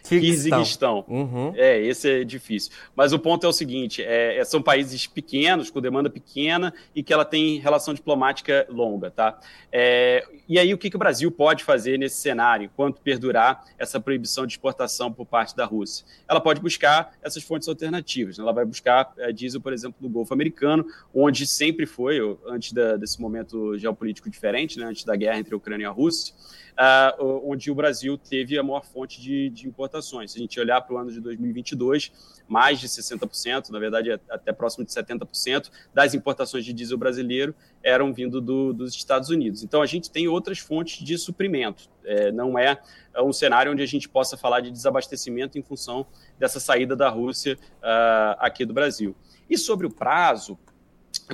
Kirguistão. 0.07 1.05
Uhum. 1.07 1.53
É, 1.55 1.79
esse 1.81 2.21
é 2.21 2.23
difícil. 2.23 2.71
Mas 2.95 3.13
o 3.13 3.19
ponto 3.19 3.45
é 3.45 3.49
o 3.49 3.53
seguinte: 3.53 4.03
é, 4.03 4.37
é, 4.37 4.45
são 4.45 4.61
países 4.61 5.07
pequenos, 5.07 5.69
com 5.69 5.81
demanda 5.81 6.09
pequena 6.09 6.73
e 6.95 7.03
que 7.03 7.13
ela 7.13 7.25
tem 7.25 7.59
relação 7.59 7.93
diplomática 7.93 8.65
longa, 8.69 9.11
tá? 9.11 9.39
É, 9.71 10.25
e 10.47 10.57
aí, 10.57 10.73
o 10.73 10.77
que, 10.77 10.89
que 10.89 10.95
o 10.95 10.99
Brasil 10.99 11.29
pode 11.31 11.63
fazer 11.63 11.97
nesse 11.97 12.17
cenário, 12.17 12.65
enquanto 12.65 13.01
perdurar 13.01 13.65
essa 13.77 13.99
proibição 13.99 14.45
de 14.45 14.53
exportação 14.53 15.11
por 15.11 15.25
parte 15.25 15.55
da 15.55 15.65
Rússia? 15.65 16.05
Ela 16.27 16.39
pode 16.39 16.61
buscar 16.61 17.13
essas 17.21 17.43
fontes 17.43 17.67
alternativas. 17.67 18.37
Né? 18.37 18.43
Ela 18.43 18.53
vai 18.53 18.65
buscar 18.65 19.13
é, 19.17 19.31
diesel, 19.31 19.61
por 19.61 19.73
exemplo, 19.73 19.97
no 20.01 20.09
Golfo 20.09 20.33
Americano, 20.33 20.85
onde 21.13 21.45
sempre 21.45 21.85
foi, 21.85 22.19
antes 22.47 22.71
da, 22.71 22.95
desse 22.95 23.21
momento 23.21 23.77
geopolítico 23.77 24.29
diferente, 24.29 24.79
né, 24.79 24.85
antes 24.85 25.03
da 25.03 25.15
guerra 25.15 25.39
entre 25.39 25.53
a 25.53 25.57
Ucrânia 25.57 25.83
e 25.83 25.87
a 25.87 25.91
Rússia 25.91 26.33
uh, 26.77 27.49
onde 27.49 27.71
o 27.71 27.75
Brasil 27.75 28.17
teve 28.17 28.57
a 28.57 28.63
maior 28.63 28.85
fonte 28.85 29.19
de, 29.19 29.49
de 29.49 29.67
importações. 29.67 30.31
Se 30.31 30.37
a 30.37 30.41
gente 30.41 30.59
olhar 30.59 30.81
para 30.81 30.95
o 30.95 30.97
ano 30.97 31.11
de 31.11 31.19
2022, 31.19 32.11
mais 32.47 32.79
de 32.79 32.87
60%, 32.87 33.69
na 33.69 33.79
verdade 33.79 34.11
até 34.29 34.53
próximo 34.53 34.85
de 34.85 34.91
70% 34.91 35.69
das 35.93 36.13
importações 36.13 36.63
de 36.63 36.71
diesel 36.73 36.97
brasileiro 36.97 37.53
eram 37.83 38.13
vindo 38.13 38.39
do, 38.39 38.73
dos 38.73 38.93
Estados 38.93 39.29
Unidos. 39.29 39.63
Então 39.63 39.81
a 39.81 39.85
gente 39.85 40.09
tem 40.09 40.27
outras 40.27 40.59
fontes 40.59 41.03
de 41.03 41.17
suprimento. 41.17 41.89
É, 42.05 42.31
não 42.31 42.57
é 42.57 42.79
um 43.19 43.33
cenário 43.33 43.71
onde 43.71 43.81
a 43.81 43.85
gente 43.85 44.07
possa 44.07 44.37
falar 44.37 44.61
de 44.61 44.71
desabastecimento 44.71 45.57
em 45.57 45.63
função 45.63 46.05
dessa 46.39 46.59
saída 46.59 46.95
da 46.95 47.09
Rússia 47.09 47.57
uh, 47.79 48.37
aqui 48.39 48.63
do 48.65 48.73
Brasil. 48.73 49.15
E 49.49 49.57
sobre 49.57 49.87
o 49.87 49.89
prazo, 49.89 50.57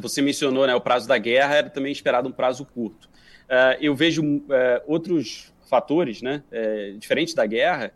você 0.02 0.22
mencionou 0.22 0.66
né, 0.66 0.74
o 0.74 0.82
prazo 0.82 1.08
da 1.08 1.18
guerra, 1.18 1.56
era 1.56 1.70
também 1.70 1.92
esperado 1.92 2.30
um 2.30 2.32
prazo 2.32 2.66
curto. 2.66 3.10
Uh, 3.54 3.78
eu 3.80 3.94
vejo 3.94 4.24
uh, 4.24 4.42
outros 4.88 5.54
fatores, 5.70 6.24
né, 6.24 6.44
uh, 6.52 6.98
diferentes 6.98 7.36
da 7.36 7.46
guerra, 7.46 7.94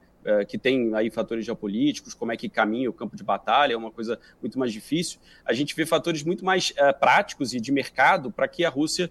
que 0.47 0.57
tem 0.57 0.93
aí 0.95 1.09
fatores 1.09 1.45
geopolíticos, 1.45 2.13
como 2.13 2.31
é 2.31 2.37
que 2.37 2.49
caminha 2.49 2.89
o 2.89 2.93
campo 2.93 3.15
de 3.15 3.23
batalha, 3.23 3.73
é 3.73 3.77
uma 3.77 3.91
coisa 3.91 4.19
muito 4.41 4.57
mais 4.59 4.71
difícil. 4.71 5.19
A 5.45 5.53
gente 5.53 5.75
vê 5.75 5.85
fatores 5.85 6.23
muito 6.23 6.43
mais 6.43 6.73
práticos 6.99 7.53
e 7.53 7.59
de 7.59 7.71
mercado 7.71 8.31
para 8.31 8.47
que 8.47 8.65
a 8.65 8.69
Rússia 8.69 9.09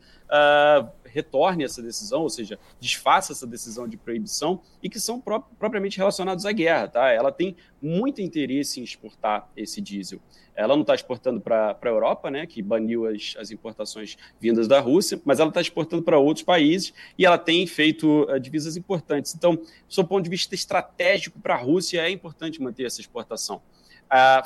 retorne 1.05 1.65
essa 1.65 1.81
decisão, 1.81 2.23
ou 2.23 2.29
seja, 2.29 2.59
desfaça 2.79 3.33
essa 3.33 3.47
decisão 3.47 3.89
de 3.89 3.97
proibição 3.97 4.61
e 4.83 4.89
que 4.89 5.01
são 5.01 5.19
propriamente 5.59 5.97
relacionados 5.97 6.45
à 6.45 6.53
guerra. 6.53 6.89
Tá? 6.89 7.09
Ela 7.11 7.33
tem 7.33 7.57
muito 7.81 8.21
interesse 8.21 8.81
em 8.81 8.83
exportar 8.83 9.49
esse 9.57 9.81
diesel. 9.81 10.21
Ela 10.55 10.75
não 10.75 10.81
está 10.81 10.95
exportando 10.95 11.41
para 11.41 11.79
a 11.81 11.89
Europa, 11.89 12.31
né, 12.31 12.47
que 12.47 12.63
baniu 12.63 13.07
as, 13.07 13.35
as 13.39 13.51
importações 13.51 14.17
vindas 14.41 14.67
da 14.67 14.81
Rússia, 14.81 15.21
mas 15.25 15.39
ela 15.39 15.51
está 15.51 15.61
exportando 15.61 16.03
para 16.03 16.19
outros 16.19 16.45
países 16.45 16.95
e 17.19 17.27
ela 17.27 17.37
tem 17.37 17.67
feito 17.67 18.23
uh, 18.23 18.41
divisas 18.41 18.77
importantes. 18.77 19.35
Então, 19.35 19.55
do 19.55 20.05
ponto 20.07 20.25
de 20.25 20.31
vista 20.31 20.55
estratégico 20.55 21.06
para 21.43 21.55
a 21.55 21.59
Rússia, 21.59 22.01
é 22.01 22.11
importante 22.11 22.61
manter 22.61 22.85
essa 22.85 23.01
exportação. 23.01 23.61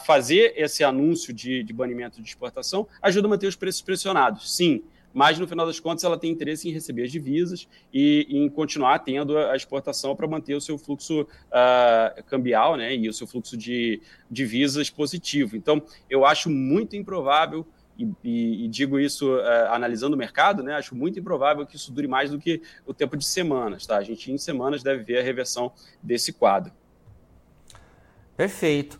Fazer 0.06 0.54
esse 0.56 0.82
anúncio 0.82 1.34
de, 1.34 1.62
de 1.62 1.72
banimento 1.72 2.22
de 2.22 2.28
exportação 2.28 2.86
ajuda 3.02 3.26
a 3.26 3.30
manter 3.30 3.46
os 3.46 3.56
preços 3.56 3.82
pressionados, 3.82 4.56
sim, 4.56 4.82
mas 5.12 5.38
no 5.38 5.46
final 5.46 5.66
das 5.66 5.80
contas 5.80 6.04
ela 6.04 6.18
tem 6.18 6.30
interesse 6.30 6.68
em 6.68 6.72
receber 6.72 7.02
as 7.04 7.12
divisas 7.12 7.68
e 7.92 8.26
em 8.30 8.48
continuar 8.48 9.00
tendo 9.00 9.36
a 9.36 9.56
exportação 9.56 10.14
para 10.14 10.26
manter 10.26 10.54
o 10.54 10.60
seu 10.60 10.78
fluxo 10.78 11.22
uh, 11.22 12.22
cambial 12.24 12.76
né, 12.76 12.94
e 12.94 13.08
o 13.08 13.12
seu 13.12 13.26
fluxo 13.26 13.56
de 13.56 14.00
divisas 14.30 14.88
positivo. 14.88 15.56
Então, 15.56 15.82
eu 16.08 16.24
acho 16.24 16.48
muito 16.48 16.96
improvável. 16.96 17.66
E, 18.00 18.08
e, 18.24 18.64
e 18.64 18.68
digo 18.68 18.98
isso 18.98 19.36
uh, 19.36 19.72
analisando 19.72 20.16
o 20.16 20.18
mercado, 20.18 20.62
né? 20.62 20.74
Acho 20.74 20.94
muito 20.94 21.18
improvável 21.18 21.66
que 21.66 21.76
isso 21.76 21.92
dure 21.92 22.08
mais 22.08 22.30
do 22.30 22.38
que 22.38 22.62
o 22.86 22.94
tempo 22.94 23.16
de 23.16 23.24
semanas, 23.24 23.86
tá? 23.86 23.96
A 23.96 24.02
gente 24.02 24.32
em 24.32 24.38
semanas 24.38 24.82
deve 24.82 25.02
ver 25.02 25.18
a 25.18 25.22
reversão 25.22 25.72
desse 26.02 26.32
quadro. 26.32 26.72
Perfeito. 28.36 28.98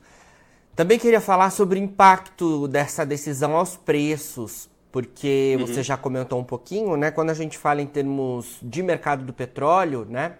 Também 0.76 0.99
queria 0.99 1.21
falar 1.21 1.50
sobre 1.50 1.78
o 1.78 1.83
impacto 1.83 2.69
dessa 2.69 3.04
decisão 3.04 3.57
aos 3.57 3.76
preços 3.76 4.71
porque 4.92 5.57
uhum. 5.59 5.66
você 5.66 5.83
já 5.83 5.97
comentou 5.97 6.38
um 6.38 6.45
pouquinho, 6.45 6.97
né? 6.97 7.11
Quando 7.11 7.30
a 7.30 7.35
gente 7.35 7.57
fala 7.57 7.80
em 7.80 7.87
termos 7.87 8.59
de 8.62 8.83
mercado 8.83 9.25
do 9.25 9.33
petróleo, 9.33 10.04
né? 10.09 10.35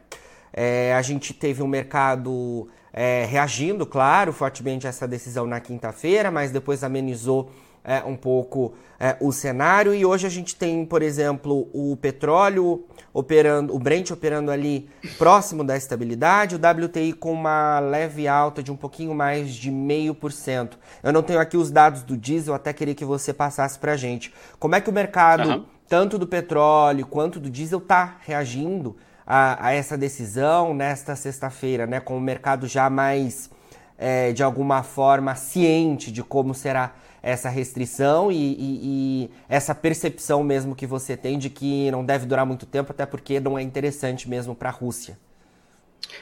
É, 0.53 0.95
a 0.95 1.03
gente 1.03 1.33
teve 1.33 1.63
um 1.63 1.69
mercado 1.69 2.69
é, 2.93 3.25
reagindo, 3.25 3.87
claro, 3.87 4.33
fortemente 4.33 4.87
a 4.87 4.91
essa 4.91 5.07
decisão 5.07 5.47
na 5.47 5.61
quinta-feira, 5.61 6.31
mas 6.31 6.51
depois 6.51 6.83
amenizou 6.83 7.51
é, 7.85 8.03
um 8.05 8.17
pouco 8.17 8.75
é, 8.99 9.17
o 9.21 9.33
cenário. 9.33 9.95
E 9.95 10.05
hoje 10.05 10.27
a 10.27 10.31
gente 10.31 10.55
tem, 10.55 10.85
por 10.85 11.03
exemplo, 11.03 11.69
o 11.73 11.97
petróleo 11.97 12.85
operando, 13.13 13.75
o 13.75 13.79
Brent 13.79 14.11
operando 14.11 14.51
ali 14.51 14.89
próximo 15.19 15.65
da 15.65 15.77
estabilidade, 15.77 16.55
o 16.55 16.59
WTI 16.59 17.13
com 17.13 17.33
uma 17.33 17.81
leve 17.81 18.29
alta 18.29 18.63
de 18.63 18.71
um 18.71 18.77
pouquinho 18.77 19.15
mais 19.15 19.55
de 19.55 19.71
meio 19.71 20.15
por 20.15 20.31
cento. 20.31 20.79
Eu 21.03 21.13
não 21.13 21.23
tenho 21.23 21.41
aqui 21.41 21.57
os 21.57 21.71
dados 21.71 22.03
do 22.03 22.17
diesel, 22.17 22.55
até 22.55 22.73
queria 22.73 22.95
que 22.95 23.05
você 23.05 23.33
passasse 23.33 23.79
para 23.79 23.93
a 23.93 23.97
gente. 23.97 24.33
Como 24.59 24.75
é 24.75 24.81
que 24.81 24.91
o 24.91 24.93
mercado, 24.93 25.49
uhum. 25.49 25.65
tanto 25.89 26.19
do 26.19 26.27
petróleo 26.27 27.07
quanto 27.07 27.41
do 27.41 27.51
diesel, 27.51 27.79
está 27.79 28.19
reagindo 28.21 28.97
a, 29.27 29.69
a, 29.69 29.73
essa 29.73 29.97
decisão 29.97 30.75
nesta 30.75 31.17
sexta-feira, 31.17 31.87
né? 31.87 32.01
Com 32.01 32.17
o 32.17 32.21
mercado 32.21 32.67
já 32.67 32.91
mais, 32.91 33.51
é, 33.99 34.33
de 34.33 34.43
alguma 34.43 34.83
forma, 34.83 35.35
ciente 35.35 36.13
de 36.13 36.23
como 36.23 36.55
será 36.55 36.95
essa 37.23 37.49
restrição 37.49 38.31
e, 38.31 38.37
e, 38.37 38.81
e, 38.83 39.31
essa 39.49 39.75
percepção 39.75 40.43
mesmo 40.43 40.75
que 40.75 40.87
você 40.87 41.17
tem 41.17 41.39
de 41.39 41.51
que 41.51 41.91
não 41.91 42.05
deve 42.05 42.27
durar 42.27 42.47
muito 42.47 42.67
tempo, 42.67 42.93
até 42.93 43.07
porque 43.07 43.41
não 43.41 43.59
é 43.59 43.63
interessante 43.63 44.29
mesmo 44.29 44.55
para 44.55 44.69
a 44.69 44.73
Rússia. 44.73 45.19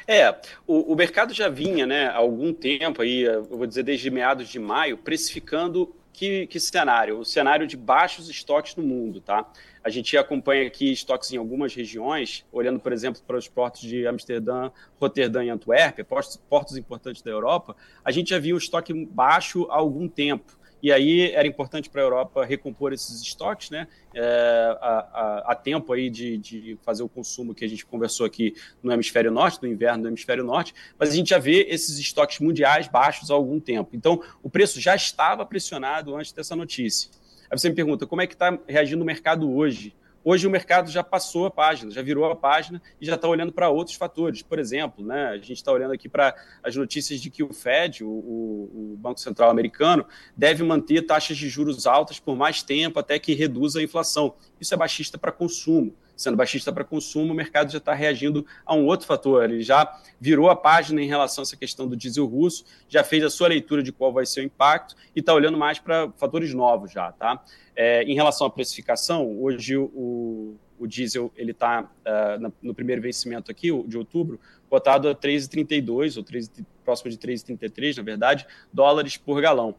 É, 0.07 0.35
o, 0.67 0.93
o, 0.93 0.97
mercado 0.97 1.33
já 1.33 1.49
vinha, 1.49 1.87
né, 1.87 2.07
há 2.07 2.17
algum 2.17 2.53
tempo 2.53 3.01
aí, 3.01 3.23
eu 3.23 3.45
vou 3.45 3.67
dizer 3.67 3.83
desde 3.83 4.11
meados 4.11 4.49
de 4.49 4.59
maio, 4.59 4.99
precificando 4.99 5.95
que, 6.19 6.49
que 6.49 6.59
cenário? 6.59 7.21
O 7.21 7.25
cenário 7.25 7.65
de 7.65 7.77
baixos 7.77 8.29
estoques 8.29 8.75
no 8.75 8.83
mundo, 8.83 9.21
tá? 9.21 9.49
A 9.85 9.89
gente 9.89 10.17
acompanha 10.19 10.67
aqui 10.67 10.93
estoques 10.93 11.33
em 11.33 11.37
algumas 11.37 11.73
regiões, 11.73 12.45
olhando, 12.51 12.81
por 12.81 12.93
exemplo, 12.93 13.23
para 13.25 13.37
os 13.37 13.47
portos 13.47 13.83
de 13.83 14.05
Amsterdã, 14.05 14.73
Roterdã 15.01 15.45
e 15.45 15.49
Antuérpia, 15.49 16.05
portos, 16.05 16.37
portos 16.37 16.77
importantes 16.77 17.23
da 17.23 17.31
Europa, 17.31 17.77
a 18.05 18.11
gente 18.11 18.31
já 18.31 18.39
viu 18.39 18.57
o 18.57 18.59
estoque 18.59 18.93
baixo 19.07 19.69
há 19.71 19.77
algum 19.77 20.09
tempo 20.09 20.58
e 20.83 20.93
aí 20.93 21.33
era 21.33 21.47
importante 21.47 21.91
para 21.91 22.01
a 22.01 22.05
Europa 22.05 22.45
recompor 22.45 22.93
esses 22.93 23.21
estoques, 23.21 23.71
né? 23.71 23.89
É, 24.15 24.79
a, 24.81 24.89
a, 25.13 25.53
a, 25.53 25.55
tempo 25.55 25.93
aí 25.93 26.09
de, 26.09 26.39
de, 26.39 26.79
fazer 26.83 27.03
o 27.03 27.09
consumo 27.09 27.55
que 27.55 27.65
a 27.65 27.69
gente 27.69 27.85
conversou 27.85 28.25
aqui 28.25 28.55
no 28.83 28.93
hemisfério 28.93 29.31
norte, 29.31 29.61
no 29.61 29.69
inverno 29.69 30.05
do 30.05 30.09
hemisfério 30.09 30.45
norte, 30.45 30.75
mas 30.99 31.11
a 31.11 31.15
gente 31.15 31.31
já 31.31 31.39
vê 31.39 31.67
esses 31.69 31.99
estoques 31.99 32.39
mundiais 32.39 32.89
baixos 32.89 33.31
há 33.31 33.35
algum 33.35 33.61
tempo. 33.61 33.91
Então, 33.95 34.23
o 34.43 34.49
preço 34.49 34.81
já 34.81 34.95
estava 34.95 35.45
pressionado 35.45 36.17
antes 36.17 36.33
dessa 36.33 36.57
notícia. 36.57 37.11
Aí 37.51 37.59
você 37.59 37.69
me 37.69 37.75
pergunta, 37.75 38.07
como 38.07 38.23
é 38.23 38.27
que 38.27 38.35
está 38.35 38.59
reagindo 38.67 39.03
o 39.03 39.07
mercado 39.07 39.53
hoje? 39.53 39.95
Hoje 40.31 40.47
o 40.47 40.51
mercado 40.51 40.91
já 40.91 41.03
passou 41.03 41.47
a 41.47 41.51
página, 41.51 41.91
já 41.91 42.03
virou 42.03 42.31
a 42.31 42.37
página 42.37 42.83
e 43.01 43.07
já 43.07 43.15
está 43.15 43.27
olhando 43.27 43.51
para 43.51 43.71
outros 43.71 43.97
fatores. 43.97 44.43
Por 44.43 44.59
exemplo, 44.59 45.03
né, 45.03 45.29
a 45.29 45.39
gente 45.39 45.55
está 45.55 45.73
olhando 45.73 45.95
aqui 45.95 46.07
para 46.07 46.37
as 46.63 46.77
notícias 46.77 47.19
de 47.19 47.31
que 47.31 47.43
o 47.43 47.51
Fed, 47.51 48.05
o, 48.05 48.11
o, 48.11 48.97
Banco 48.99 49.21
Central 49.21 49.49
americano, 49.49 50.05
deve 50.37 50.63
manter 50.63 51.01
taxas 51.07 51.39
de 51.39 51.49
juros 51.49 51.87
altas 51.87 52.21
por 52.21 52.37
mais 52.37 52.63
tempo 52.63 52.99
até 52.99 53.19
que 53.19 53.33
reduza 53.33 53.81
a 53.81 53.83
inflação. 53.83 54.35
Isso 54.61 54.75
é 54.75 54.77
baixista 54.77 55.17
para 55.17 55.33
consumo 55.33 55.97
sendo 56.19 56.37
baixista 56.37 56.73
para 56.73 56.83
consumo, 56.83 57.33
o 57.33 57.37
mercado 57.37 57.71
já 57.71 57.79
está 57.79 57.95
reagindo 57.95 58.45
a 58.67 58.75
um 58.75 58.85
outro 58.85 59.07
fator. 59.07 59.45
Ele 59.45 59.63
já 59.63 59.99
virou 60.21 60.51
a 60.51 60.57
página 60.57 61.01
em 61.01 61.07
relação 61.07 61.43
a 61.43 61.45
essa 61.45 61.57
questão 61.57 61.87
do 61.87 61.97
diesel 61.97 62.27
russo, 62.27 62.65
já 62.89 63.05
fez 63.05 63.23
a 63.23 63.31
sua 63.31 63.49
leitura 63.49 63.85
de 63.85 63.93
qual 63.93 64.13
vai 64.13 64.27
ser 64.27 64.41
o 64.41 64.45
impacto 64.45 64.97
e 65.15 65.21
está 65.21 65.33
olhando 65.33 65.57
mais 65.57 65.79
para 65.79 66.11
fatores 66.17 66.53
novos 66.53 66.91
já, 66.91 67.13
tá? 67.13 67.43
É, 67.77 68.03
em 68.03 68.15
relação 68.15 68.49
à 68.49 68.51
precificação, 68.51 69.41
hoje 69.41 69.77
o, 69.77 70.57
o 70.77 70.87
diesel 70.89 71.33
ele 71.37 71.53
está 71.53 71.83
uh, 71.83 71.87
é, 72.05 72.39
no 72.61 72.75
primeiro 72.75 73.01
vencimento 73.01 73.51
aqui, 73.51 73.69
de 73.87 73.97
outubro, 73.97 74.41
cotado 74.69 75.09
a 75.09 75.15
3,32 75.15 76.17
ou 76.17 76.25
3, 76.25 76.51
próximo 76.85 77.11
de 77.11 77.19
3,33, 77.19 77.97
na 77.97 78.03
verdade, 78.03 78.47
dólares 78.73 79.17
por 79.17 79.41
galão. 79.41 79.77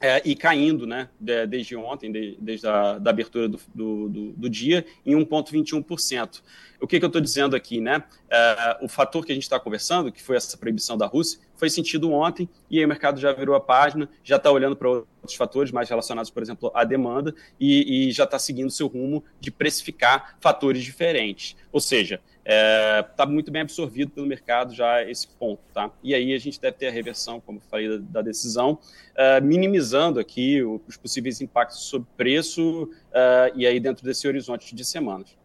É, 0.00 0.20
e 0.24 0.34
caindo, 0.34 0.86
né, 0.86 1.08
desde 1.48 1.76
ontem, 1.76 2.36
desde 2.38 2.66
a 2.66 2.98
da 2.98 3.10
abertura 3.10 3.48
do, 3.48 3.58
do, 3.74 4.32
do 4.32 4.50
dia, 4.50 4.84
em 5.04 5.14
1,21%. 5.14 6.42
O 6.80 6.86
que, 6.86 6.98
que 6.98 7.04
eu 7.04 7.08
estou 7.08 7.22
dizendo 7.22 7.56
aqui, 7.56 7.80
né? 7.80 8.04
É, 8.28 8.78
o 8.82 8.88
fator 8.88 9.24
que 9.24 9.32
a 9.32 9.34
gente 9.34 9.44
está 9.44 9.58
conversando, 9.58 10.12
que 10.12 10.22
foi 10.22 10.36
essa 10.36 10.56
proibição 10.58 10.96
da 10.96 11.06
Rússia, 11.06 11.40
foi 11.54 11.70
sentido 11.70 12.12
ontem 12.12 12.48
e 12.70 12.78
aí 12.78 12.84
o 12.84 12.88
mercado 12.88 13.18
já 13.18 13.32
virou 13.32 13.54
a 13.54 13.60
página, 13.60 14.08
já 14.22 14.36
está 14.36 14.50
olhando 14.50 14.76
para 14.76 14.88
outros 14.88 15.34
fatores 15.34 15.72
mais 15.72 15.88
relacionados, 15.88 16.30
por 16.30 16.42
exemplo, 16.42 16.70
à 16.74 16.84
demanda 16.84 17.34
e, 17.58 18.08
e 18.08 18.12
já 18.12 18.24
está 18.24 18.38
seguindo 18.38 18.70
seu 18.70 18.86
rumo 18.86 19.24
de 19.40 19.50
precificar 19.50 20.36
fatores 20.38 20.84
diferentes. 20.84 21.56
Ou 21.72 21.80
seja, 21.80 22.20
está 22.46 22.52
é, 22.54 23.02
tá 23.02 23.26
muito 23.26 23.50
bem 23.50 23.62
absorvido 23.62 24.12
pelo 24.12 24.24
mercado 24.24 24.72
já 24.72 25.02
esse 25.02 25.26
ponto, 25.26 25.60
tá? 25.74 25.90
E 26.00 26.14
aí 26.14 26.32
a 26.32 26.38
gente 26.38 26.60
deve 26.60 26.76
ter 26.76 26.86
a 26.86 26.92
reversão, 26.92 27.40
como 27.40 27.60
falei, 27.68 27.88
da, 27.88 27.96
da 27.98 28.22
decisão, 28.22 28.78
é, 29.16 29.40
minimizando 29.40 30.20
aqui 30.20 30.62
os 30.62 30.96
possíveis 30.96 31.40
impactos 31.40 31.80
sobre 31.80 32.06
preço 32.16 32.88
é, 33.12 33.52
e 33.56 33.66
aí 33.66 33.80
dentro 33.80 34.04
desse 34.04 34.28
horizonte 34.28 34.76
de 34.76 34.84
semanas. 34.84 35.36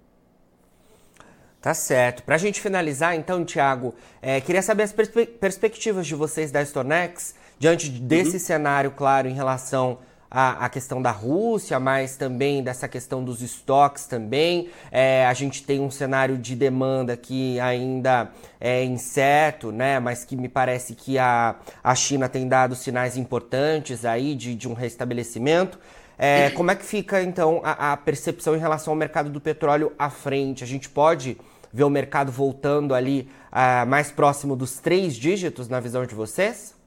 Tá 1.60 1.74
certo. 1.74 2.24
Para 2.24 2.36
a 2.36 2.40
gente 2.40 2.62
finalizar, 2.62 3.16
então, 3.16 3.44
Tiago, 3.44 3.96
é, 4.22 4.40
queria 4.40 4.62
saber 4.62 4.84
as 4.84 4.94
perspe 4.94 5.26
perspectivas 5.26 6.06
de 6.06 6.14
vocês 6.14 6.52
da 6.52 6.62
Stornex 6.62 7.36
diante 7.58 7.90
desse 7.90 8.34
uhum. 8.34 8.40
cenário, 8.40 8.92
claro, 8.92 9.28
em 9.28 9.34
relação 9.34 10.00
à, 10.32 10.66
à, 10.66 10.70
questão 10.70 11.02
da 11.02 11.12
Rússia, 11.12 11.78
mas 11.78 12.16
também 12.16 12.64
dessa 12.64 12.88
questão 12.88 13.22
dos 13.22 13.42
estoques 13.42 14.06
também. 14.06 14.70
É, 14.90 15.26
a 15.26 15.34
gente 15.34 15.64
tem 15.64 15.82
um 15.82 15.92
cenário 15.92 16.38
de 16.38 16.56
demanda 16.56 17.18
que 17.18 17.60
ainda 17.60 18.32
é 18.60 18.86
incerto, 18.86 19.72
né? 19.74 20.00
Mas 20.00 20.24
que 20.24 20.38
me 20.38 20.48
parece 20.48 20.96
que 20.96 21.20
a, 21.20 21.56
a 21.84 21.94
China 21.94 22.30
tem 22.30 22.48
dado 22.48 22.74
sinais 22.76 23.18
importantes 23.18 24.06
aí 24.06 24.34
de, 24.34 24.56
de 24.56 24.70
um 24.70 24.74
restabelecimento. 24.74 25.78
É, 26.18 26.52
como 26.52 26.72
é 26.72 26.76
que 26.76 26.86
fica, 26.86 27.22
então, 27.22 27.62
a, 27.64 27.94
a 27.94 27.98
percepção 27.98 28.56
em 28.56 28.60
relação 28.60 28.94
ao 28.94 28.98
mercado 28.98 29.30
do 29.30 29.42
petróleo 29.42 29.92
à 30.00 30.10
frente? 30.10 30.64
A 30.64 30.68
gente 30.68 30.88
pode 30.88 31.38
ver 31.74 31.84
o 31.84 31.90
mercado 31.90 32.32
voltando 32.32 32.94
ali 32.94 33.28
uh, 33.52 33.88
mais 33.88 34.12
próximo 34.12 34.56
dos 34.56 34.80
três 34.80 35.16
dígitos 35.16 35.68
na 35.68 35.80
visão 35.80 36.06
de 36.06 36.14
vocês? 36.14 36.80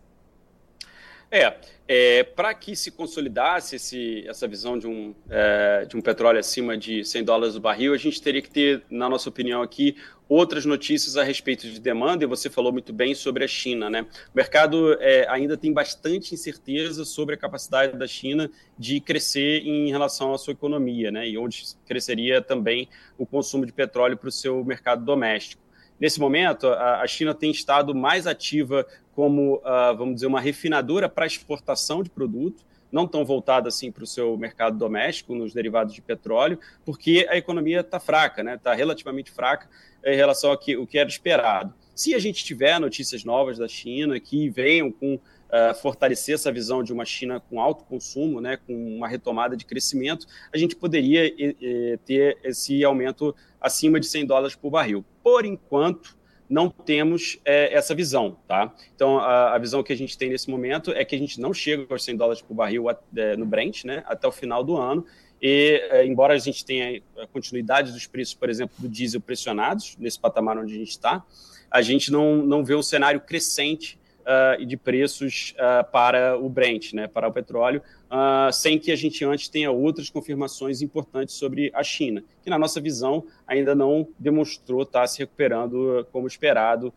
É, 1.31 1.57
é 1.87 2.23
para 2.23 2.55
que 2.55 2.77
se 2.77 2.91
consolidasse 2.91 3.77
esse, 3.77 4.25
essa 4.27 4.47
visão 4.47 4.79
de 4.79 4.87
um, 4.87 5.15
é, 5.29 5.85
de 5.85 5.97
um 5.97 6.01
petróleo 6.01 6.39
acima 6.39 6.77
de 6.77 7.05
100 7.05 7.25
dólares 7.25 7.57
o 7.57 7.61
barril, 7.61 7.93
a 7.93 7.97
gente 7.97 8.23
teria 8.23 8.41
que 8.41 8.51
ter, 8.51 8.83
na 8.89 9.09
nossa 9.09 9.29
opinião 9.29 9.61
aqui, 9.63 9.97
outras 10.29 10.65
notícias 10.65 11.17
a 11.17 11.23
respeito 11.23 11.69
de 11.69 11.81
demanda, 11.81 12.25
e 12.25 12.27
você 12.27 12.49
falou 12.49 12.73
muito 12.73 12.93
bem 12.93 13.15
sobre 13.15 13.45
a 13.45 13.49
China. 13.49 13.91
Né? 13.91 14.03
O 14.03 14.37
mercado 14.37 14.97
é, 15.01 15.27
ainda 15.29 15.57
tem 15.57 15.73
bastante 15.73 16.35
incerteza 16.35 17.05
sobre 17.05 17.35
a 17.35 17.39
capacidade 17.39 17.97
da 17.99 18.07
China 18.07 18.51
de 18.79 19.01
crescer 19.01 19.63
em 19.67 19.91
relação 19.91 20.33
à 20.33 20.39
sua 20.39 20.53
economia, 20.53 21.11
né? 21.11 21.29
e 21.29 21.37
onde 21.37 21.63
cresceria 21.87 22.41
também 22.41 22.89
o 23.19 23.27
consumo 23.27 23.67
de 23.67 23.73
petróleo 23.73 24.17
para 24.17 24.29
o 24.29 24.33
seu 24.33 24.65
mercado 24.65 25.05
doméstico. 25.05 25.65
Nesse 25.99 26.19
momento, 26.19 26.69
a, 26.69 27.07
China 27.07 27.33
tem 27.33 27.51
estado 27.51 27.95
mais 27.95 28.27
ativa 28.27 28.85
como, 29.15 29.57
uh, 29.57 29.97
vamos 29.97 30.17
dizer, 30.17 30.27
uma 30.27 30.41
refinadora 30.41 31.09
para 31.09 31.27
exportação 31.27 32.03
de 32.03 32.11
produto, 32.11 32.65
não 32.91 33.09
tão 33.09 33.25
voltada 33.25 33.69
assim 33.69 33.91
para 33.91 34.05
o 34.05 34.07
seu 34.07 34.37
mercado 34.37 34.79
doméstico, 34.79 35.35
nos 35.35 35.53
derivados 35.53 35.95
de 35.95 36.01
petróleo, 36.01 36.59
porque 36.85 37.27
a 37.29 37.37
economia 37.37 37.81
está 37.81 37.99
fraca, 37.99 38.41
está 38.41 38.45
né? 38.45 38.57
Tá 38.57 38.75
relativamente 38.75 39.31
fraca 39.33 39.69
em 40.05 40.15
relação 40.15 40.51
ao 40.51 40.59
que, 40.59 40.77
o 40.77 40.87
que 40.87 40.99
era 40.99 41.09
esperado. 41.09 41.75
Se 41.95 42.15
a 42.15 42.19
gente 42.19 42.45
tiver 42.45 42.79
notícias 42.79 43.25
novas 43.25 43.59
da 43.59 43.67
China 43.67 44.19
que 44.21 44.49
venham 44.49 44.93
com 44.93 45.15
uh, 45.15 45.75
fortalecer 45.81 46.35
essa 46.35 46.53
visão 46.53 46.83
de 46.83 46.93
uma 46.93 47.05
China 47.05 47.41
com 47.41 47.61
alto 47.61 47.85
consumo, 47.85 48.41
né, 48.41 48.57
com 48.57 48.97
uma 48.97 49.09
retomada 49.09 49.57
de 49.57 49.65
crescimento, 49.65 50.27
a 50.53 50.59
gente 50.59 50.77
poderia 50.77 51.27
e, 51.27 51.57
e, 51.61 51.99
ter 52.05 52.39
esse 52.43 52.85
aumento 52.85 53.35
acima 53.61 53.99
de 53.99 54.07
100 54.07 54.27
dólares 54.27 54.57
por 54.57 54.71
barril. 54.71 55.05
Por 55.23 55.45
enquanto, 55.45 56.17
não 56.49 56.69
temos 56.69 57.39
é, 57.45 57.73
essa 57.75 57.95
visão, 57.95 58.37
tá? 58.47 58.75
Então, 58.95 59.19
a, 59.19 59.55
a, 59.55 59.59
visão 59.59 59.83
que 59.83 59.93
a 59.93 59.97
gente 59.97 60.17
tem 60.17 60.31
nesse 60.31 60.51
momento 60.51 60.91
é 60.93 61.05
que 61.05 61.15
a 61.15 61.19
gente 61.19 61.41
não 61.41 61.55
chega 61.55 61.87
aos 61.89 62.05
100 62.05 62.17
dólares 62.17 62.43
por 62.43 62.55
barril 62.55 62.87
é, 62.91 63.37
no 63.37 63.47
Brent, 63.47 63.85
né, 63.85 64.03
até 64.07 64.29
o 64.29 64.33
final 64.33 64.63
do 64.63 64.77
ano, 64.77 65.07
e, 65.41 65.83
é, 65.91 66.07
embora 66.07 66.35
a 66.35 66.39
gente 66.39 66.65
tenha 66.65 67.03
a 67.19 67.27
continuidade 67.27 67.93
dos 67.93 68.07
preços, 68.07 68.35
por 68.35 68.49
exemplo, 68.49 68.75
do 68.79 68.89
diesel 68.89 69.21
pressionados, 69.21 69.97
nesse 69.99 70.19
patamar 70.19 70.59
onde 70.59 70.75
a 70.75 70.79
gente 70.79 70.91
está, 70.91 71.25
a 71.71 71.83
gente 71.83 72.13
não, 72.13 72.37
não 72.37 72.65
vê 72.65 72.75
um 72.75 72.83
cenário 72.83 73.21
crescente 73.21 73.99
uh, 74.25 74.65
de 74.65 74.77
preços 74.77 75.55
uh, 75.57 75.91
para 75.91 76.39
o 76.39 76.49
Brent, 76.49 76.93
né, 76.93 77.07
para 77.07 77.29
o 77.29 77.33
petróleo, 77.33 77.83
uh, 78.07 78.53
sem 78.53 78.79
que 78.79 78.91
a 78.91 78.97
gente 78.97 79.25
antes 79.25 79.49
tenha 79.49 79.71
outras 79.71 80.11
confirmações 80.11 80.83
importantes 80.83 81.35
sobre 81.35 81.71
a 81.75 81.83
China, 81.83 82.23
que, 82.43 82.51
na 82.51 82.59
nossa 82.59 82.81
visão, 82.81 83.25
ainda 83.47 83.75
não 83.75 84.09
demonstrou 84.19 84.83
estar 84.83 85.07
se 85.07 85.19
recuperando 85.19 86.07
como 86.13 86.27
esperado 86.27 86.93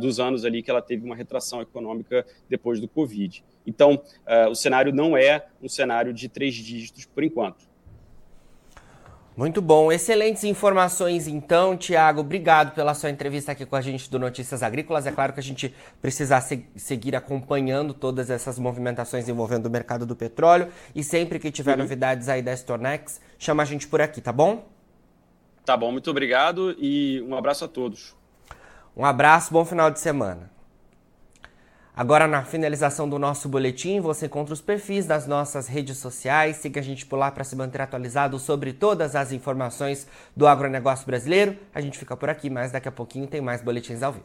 dos 0.00 0.18
anos 0.18 0.42
ali 0.42 0.62
que 0.62 0.70
ela 0.70 0.80
teve 0.80 1.04
uma 1.04 1.14
retração 1.14 1.60
econômica 1.60 2.24
depois 2.48 2.80
do 2.80 2.88
Covid. 2.88 3.44
Então, 3.66 4.02
o 4.48 4.54
cenário 4.54 4.90
não 4.90 5.14
é 5.14 5.44
um 5.62 5.68
cenário 5.68 6.14
de 6.14 6.30
três 6.30 6.54
dígitos 6.54 7.04
por 7.04 7.22
enquanto. 7.22 7.73
Muito 9.36 9.60
bom, 9.60 9.90
excelentes 9.90 10.44
informações 10.44 11.26
então, 11.26 11.76
Tiago. 11.76 12.20
Obrigado 12.20 12.72
pela 12.72 12.94
sua 12.94 13.10
entrevista 13.10 13.50
aqui 13.50 13.66
com 13.66 13.74
a 13.74 13.80
gente 13.80 14.08
do 14.08 14.16
Notícias 14.16 14.62
Agrícolas. 14.62 15.06
É 15.06 15.10
claro 15.10 15.32
que 15.32 15.40
a 15.40 15.42
gente 15.42 15.74
precisa 16.00 16.40
se 16.40 16.64
seguir 16.76 17.16
acompanhando 17.16 17.92
todas 17.92 18.30
essas 18.30 18.60
movimentações 18.60 19.28
envolvendo 19.28 19.66
o 19.66 19.70
mercado 19.70 20.06
do 20.06 20.14
petróleo 20.14 20.68
e 20.94 21.02
sempre 21.02 21.40
que 21.40 21.50
tiver 21.50 21.72
uhum. 21.72 21.82
novidades 21.82 22.28
aí 22.28 22.42
da 22.42 22.52
Stornex, 22.52 23.20
chama 23.36 23.64
a 23.64 23.66
gente 23.66 23.88
por 23.88 24.00
aqui, 24.00 24.20
tá 24.20 24.32
bom? 24.32 24.68
Tá 25.64 25.76
bom, 25.76 25.90
muito 25.90 26.08
obrigado 26.10 26.76
e 26.78 27.20
um 27.22 27.34
abraço 27.34 27.64
a 27.64 27.68
todos. 27.68 28.14
Um 28.96 29.04
abraço, 29.04 29.52
bom 29.52 29.64
final 29.64 29.90
de 29.90 29.98
semana. 29.98 30.53
Agora, 31.96 32.26
na 32.26 32.42
finalização 32.42 33.08
do 33.08 33.20
nosso 33.20 33.48
boletim, 33.48 34.00
você 34.00 34.26
encontra 34.26 34.52
os 34.52 34.60
perfis 34.60 35.06
das 35.06 35.28
nossas 35.28 35.68
redes 35.68 35.96
sociais. 35.96 36.56
Siga 36.56 36.80
a 36.80 36.82
gente 36.82 37.06
por 37.06 37.16
lá 37.16 37.30
para 37.30 37.44
se 37.44 37.54
manter 37.54 37.80
atualizado 37.80 38.36
sobre 38.40 38.72
todas 38.72 39.14
as 39.14 39.30
informações 39.30 40.04
do 40.34 40.44
agronegócio 40.48 41.06
brasileiro. 41.06 41.56
A 41.72 41.80
gente 41.80 41.96
fica 41.96 42.16
por 42.16 42.28
aqui, 42.28 42.50
mas 42.50 42.72
daqui 42.72 42.88
a 42.88 42.92
pouquinho 42.92 43.28
tem 43.28 43.40
mais 43.40 43.62
boletins 43.62 44.02
ao 44.02 44.12
vivo. 44.12 44.24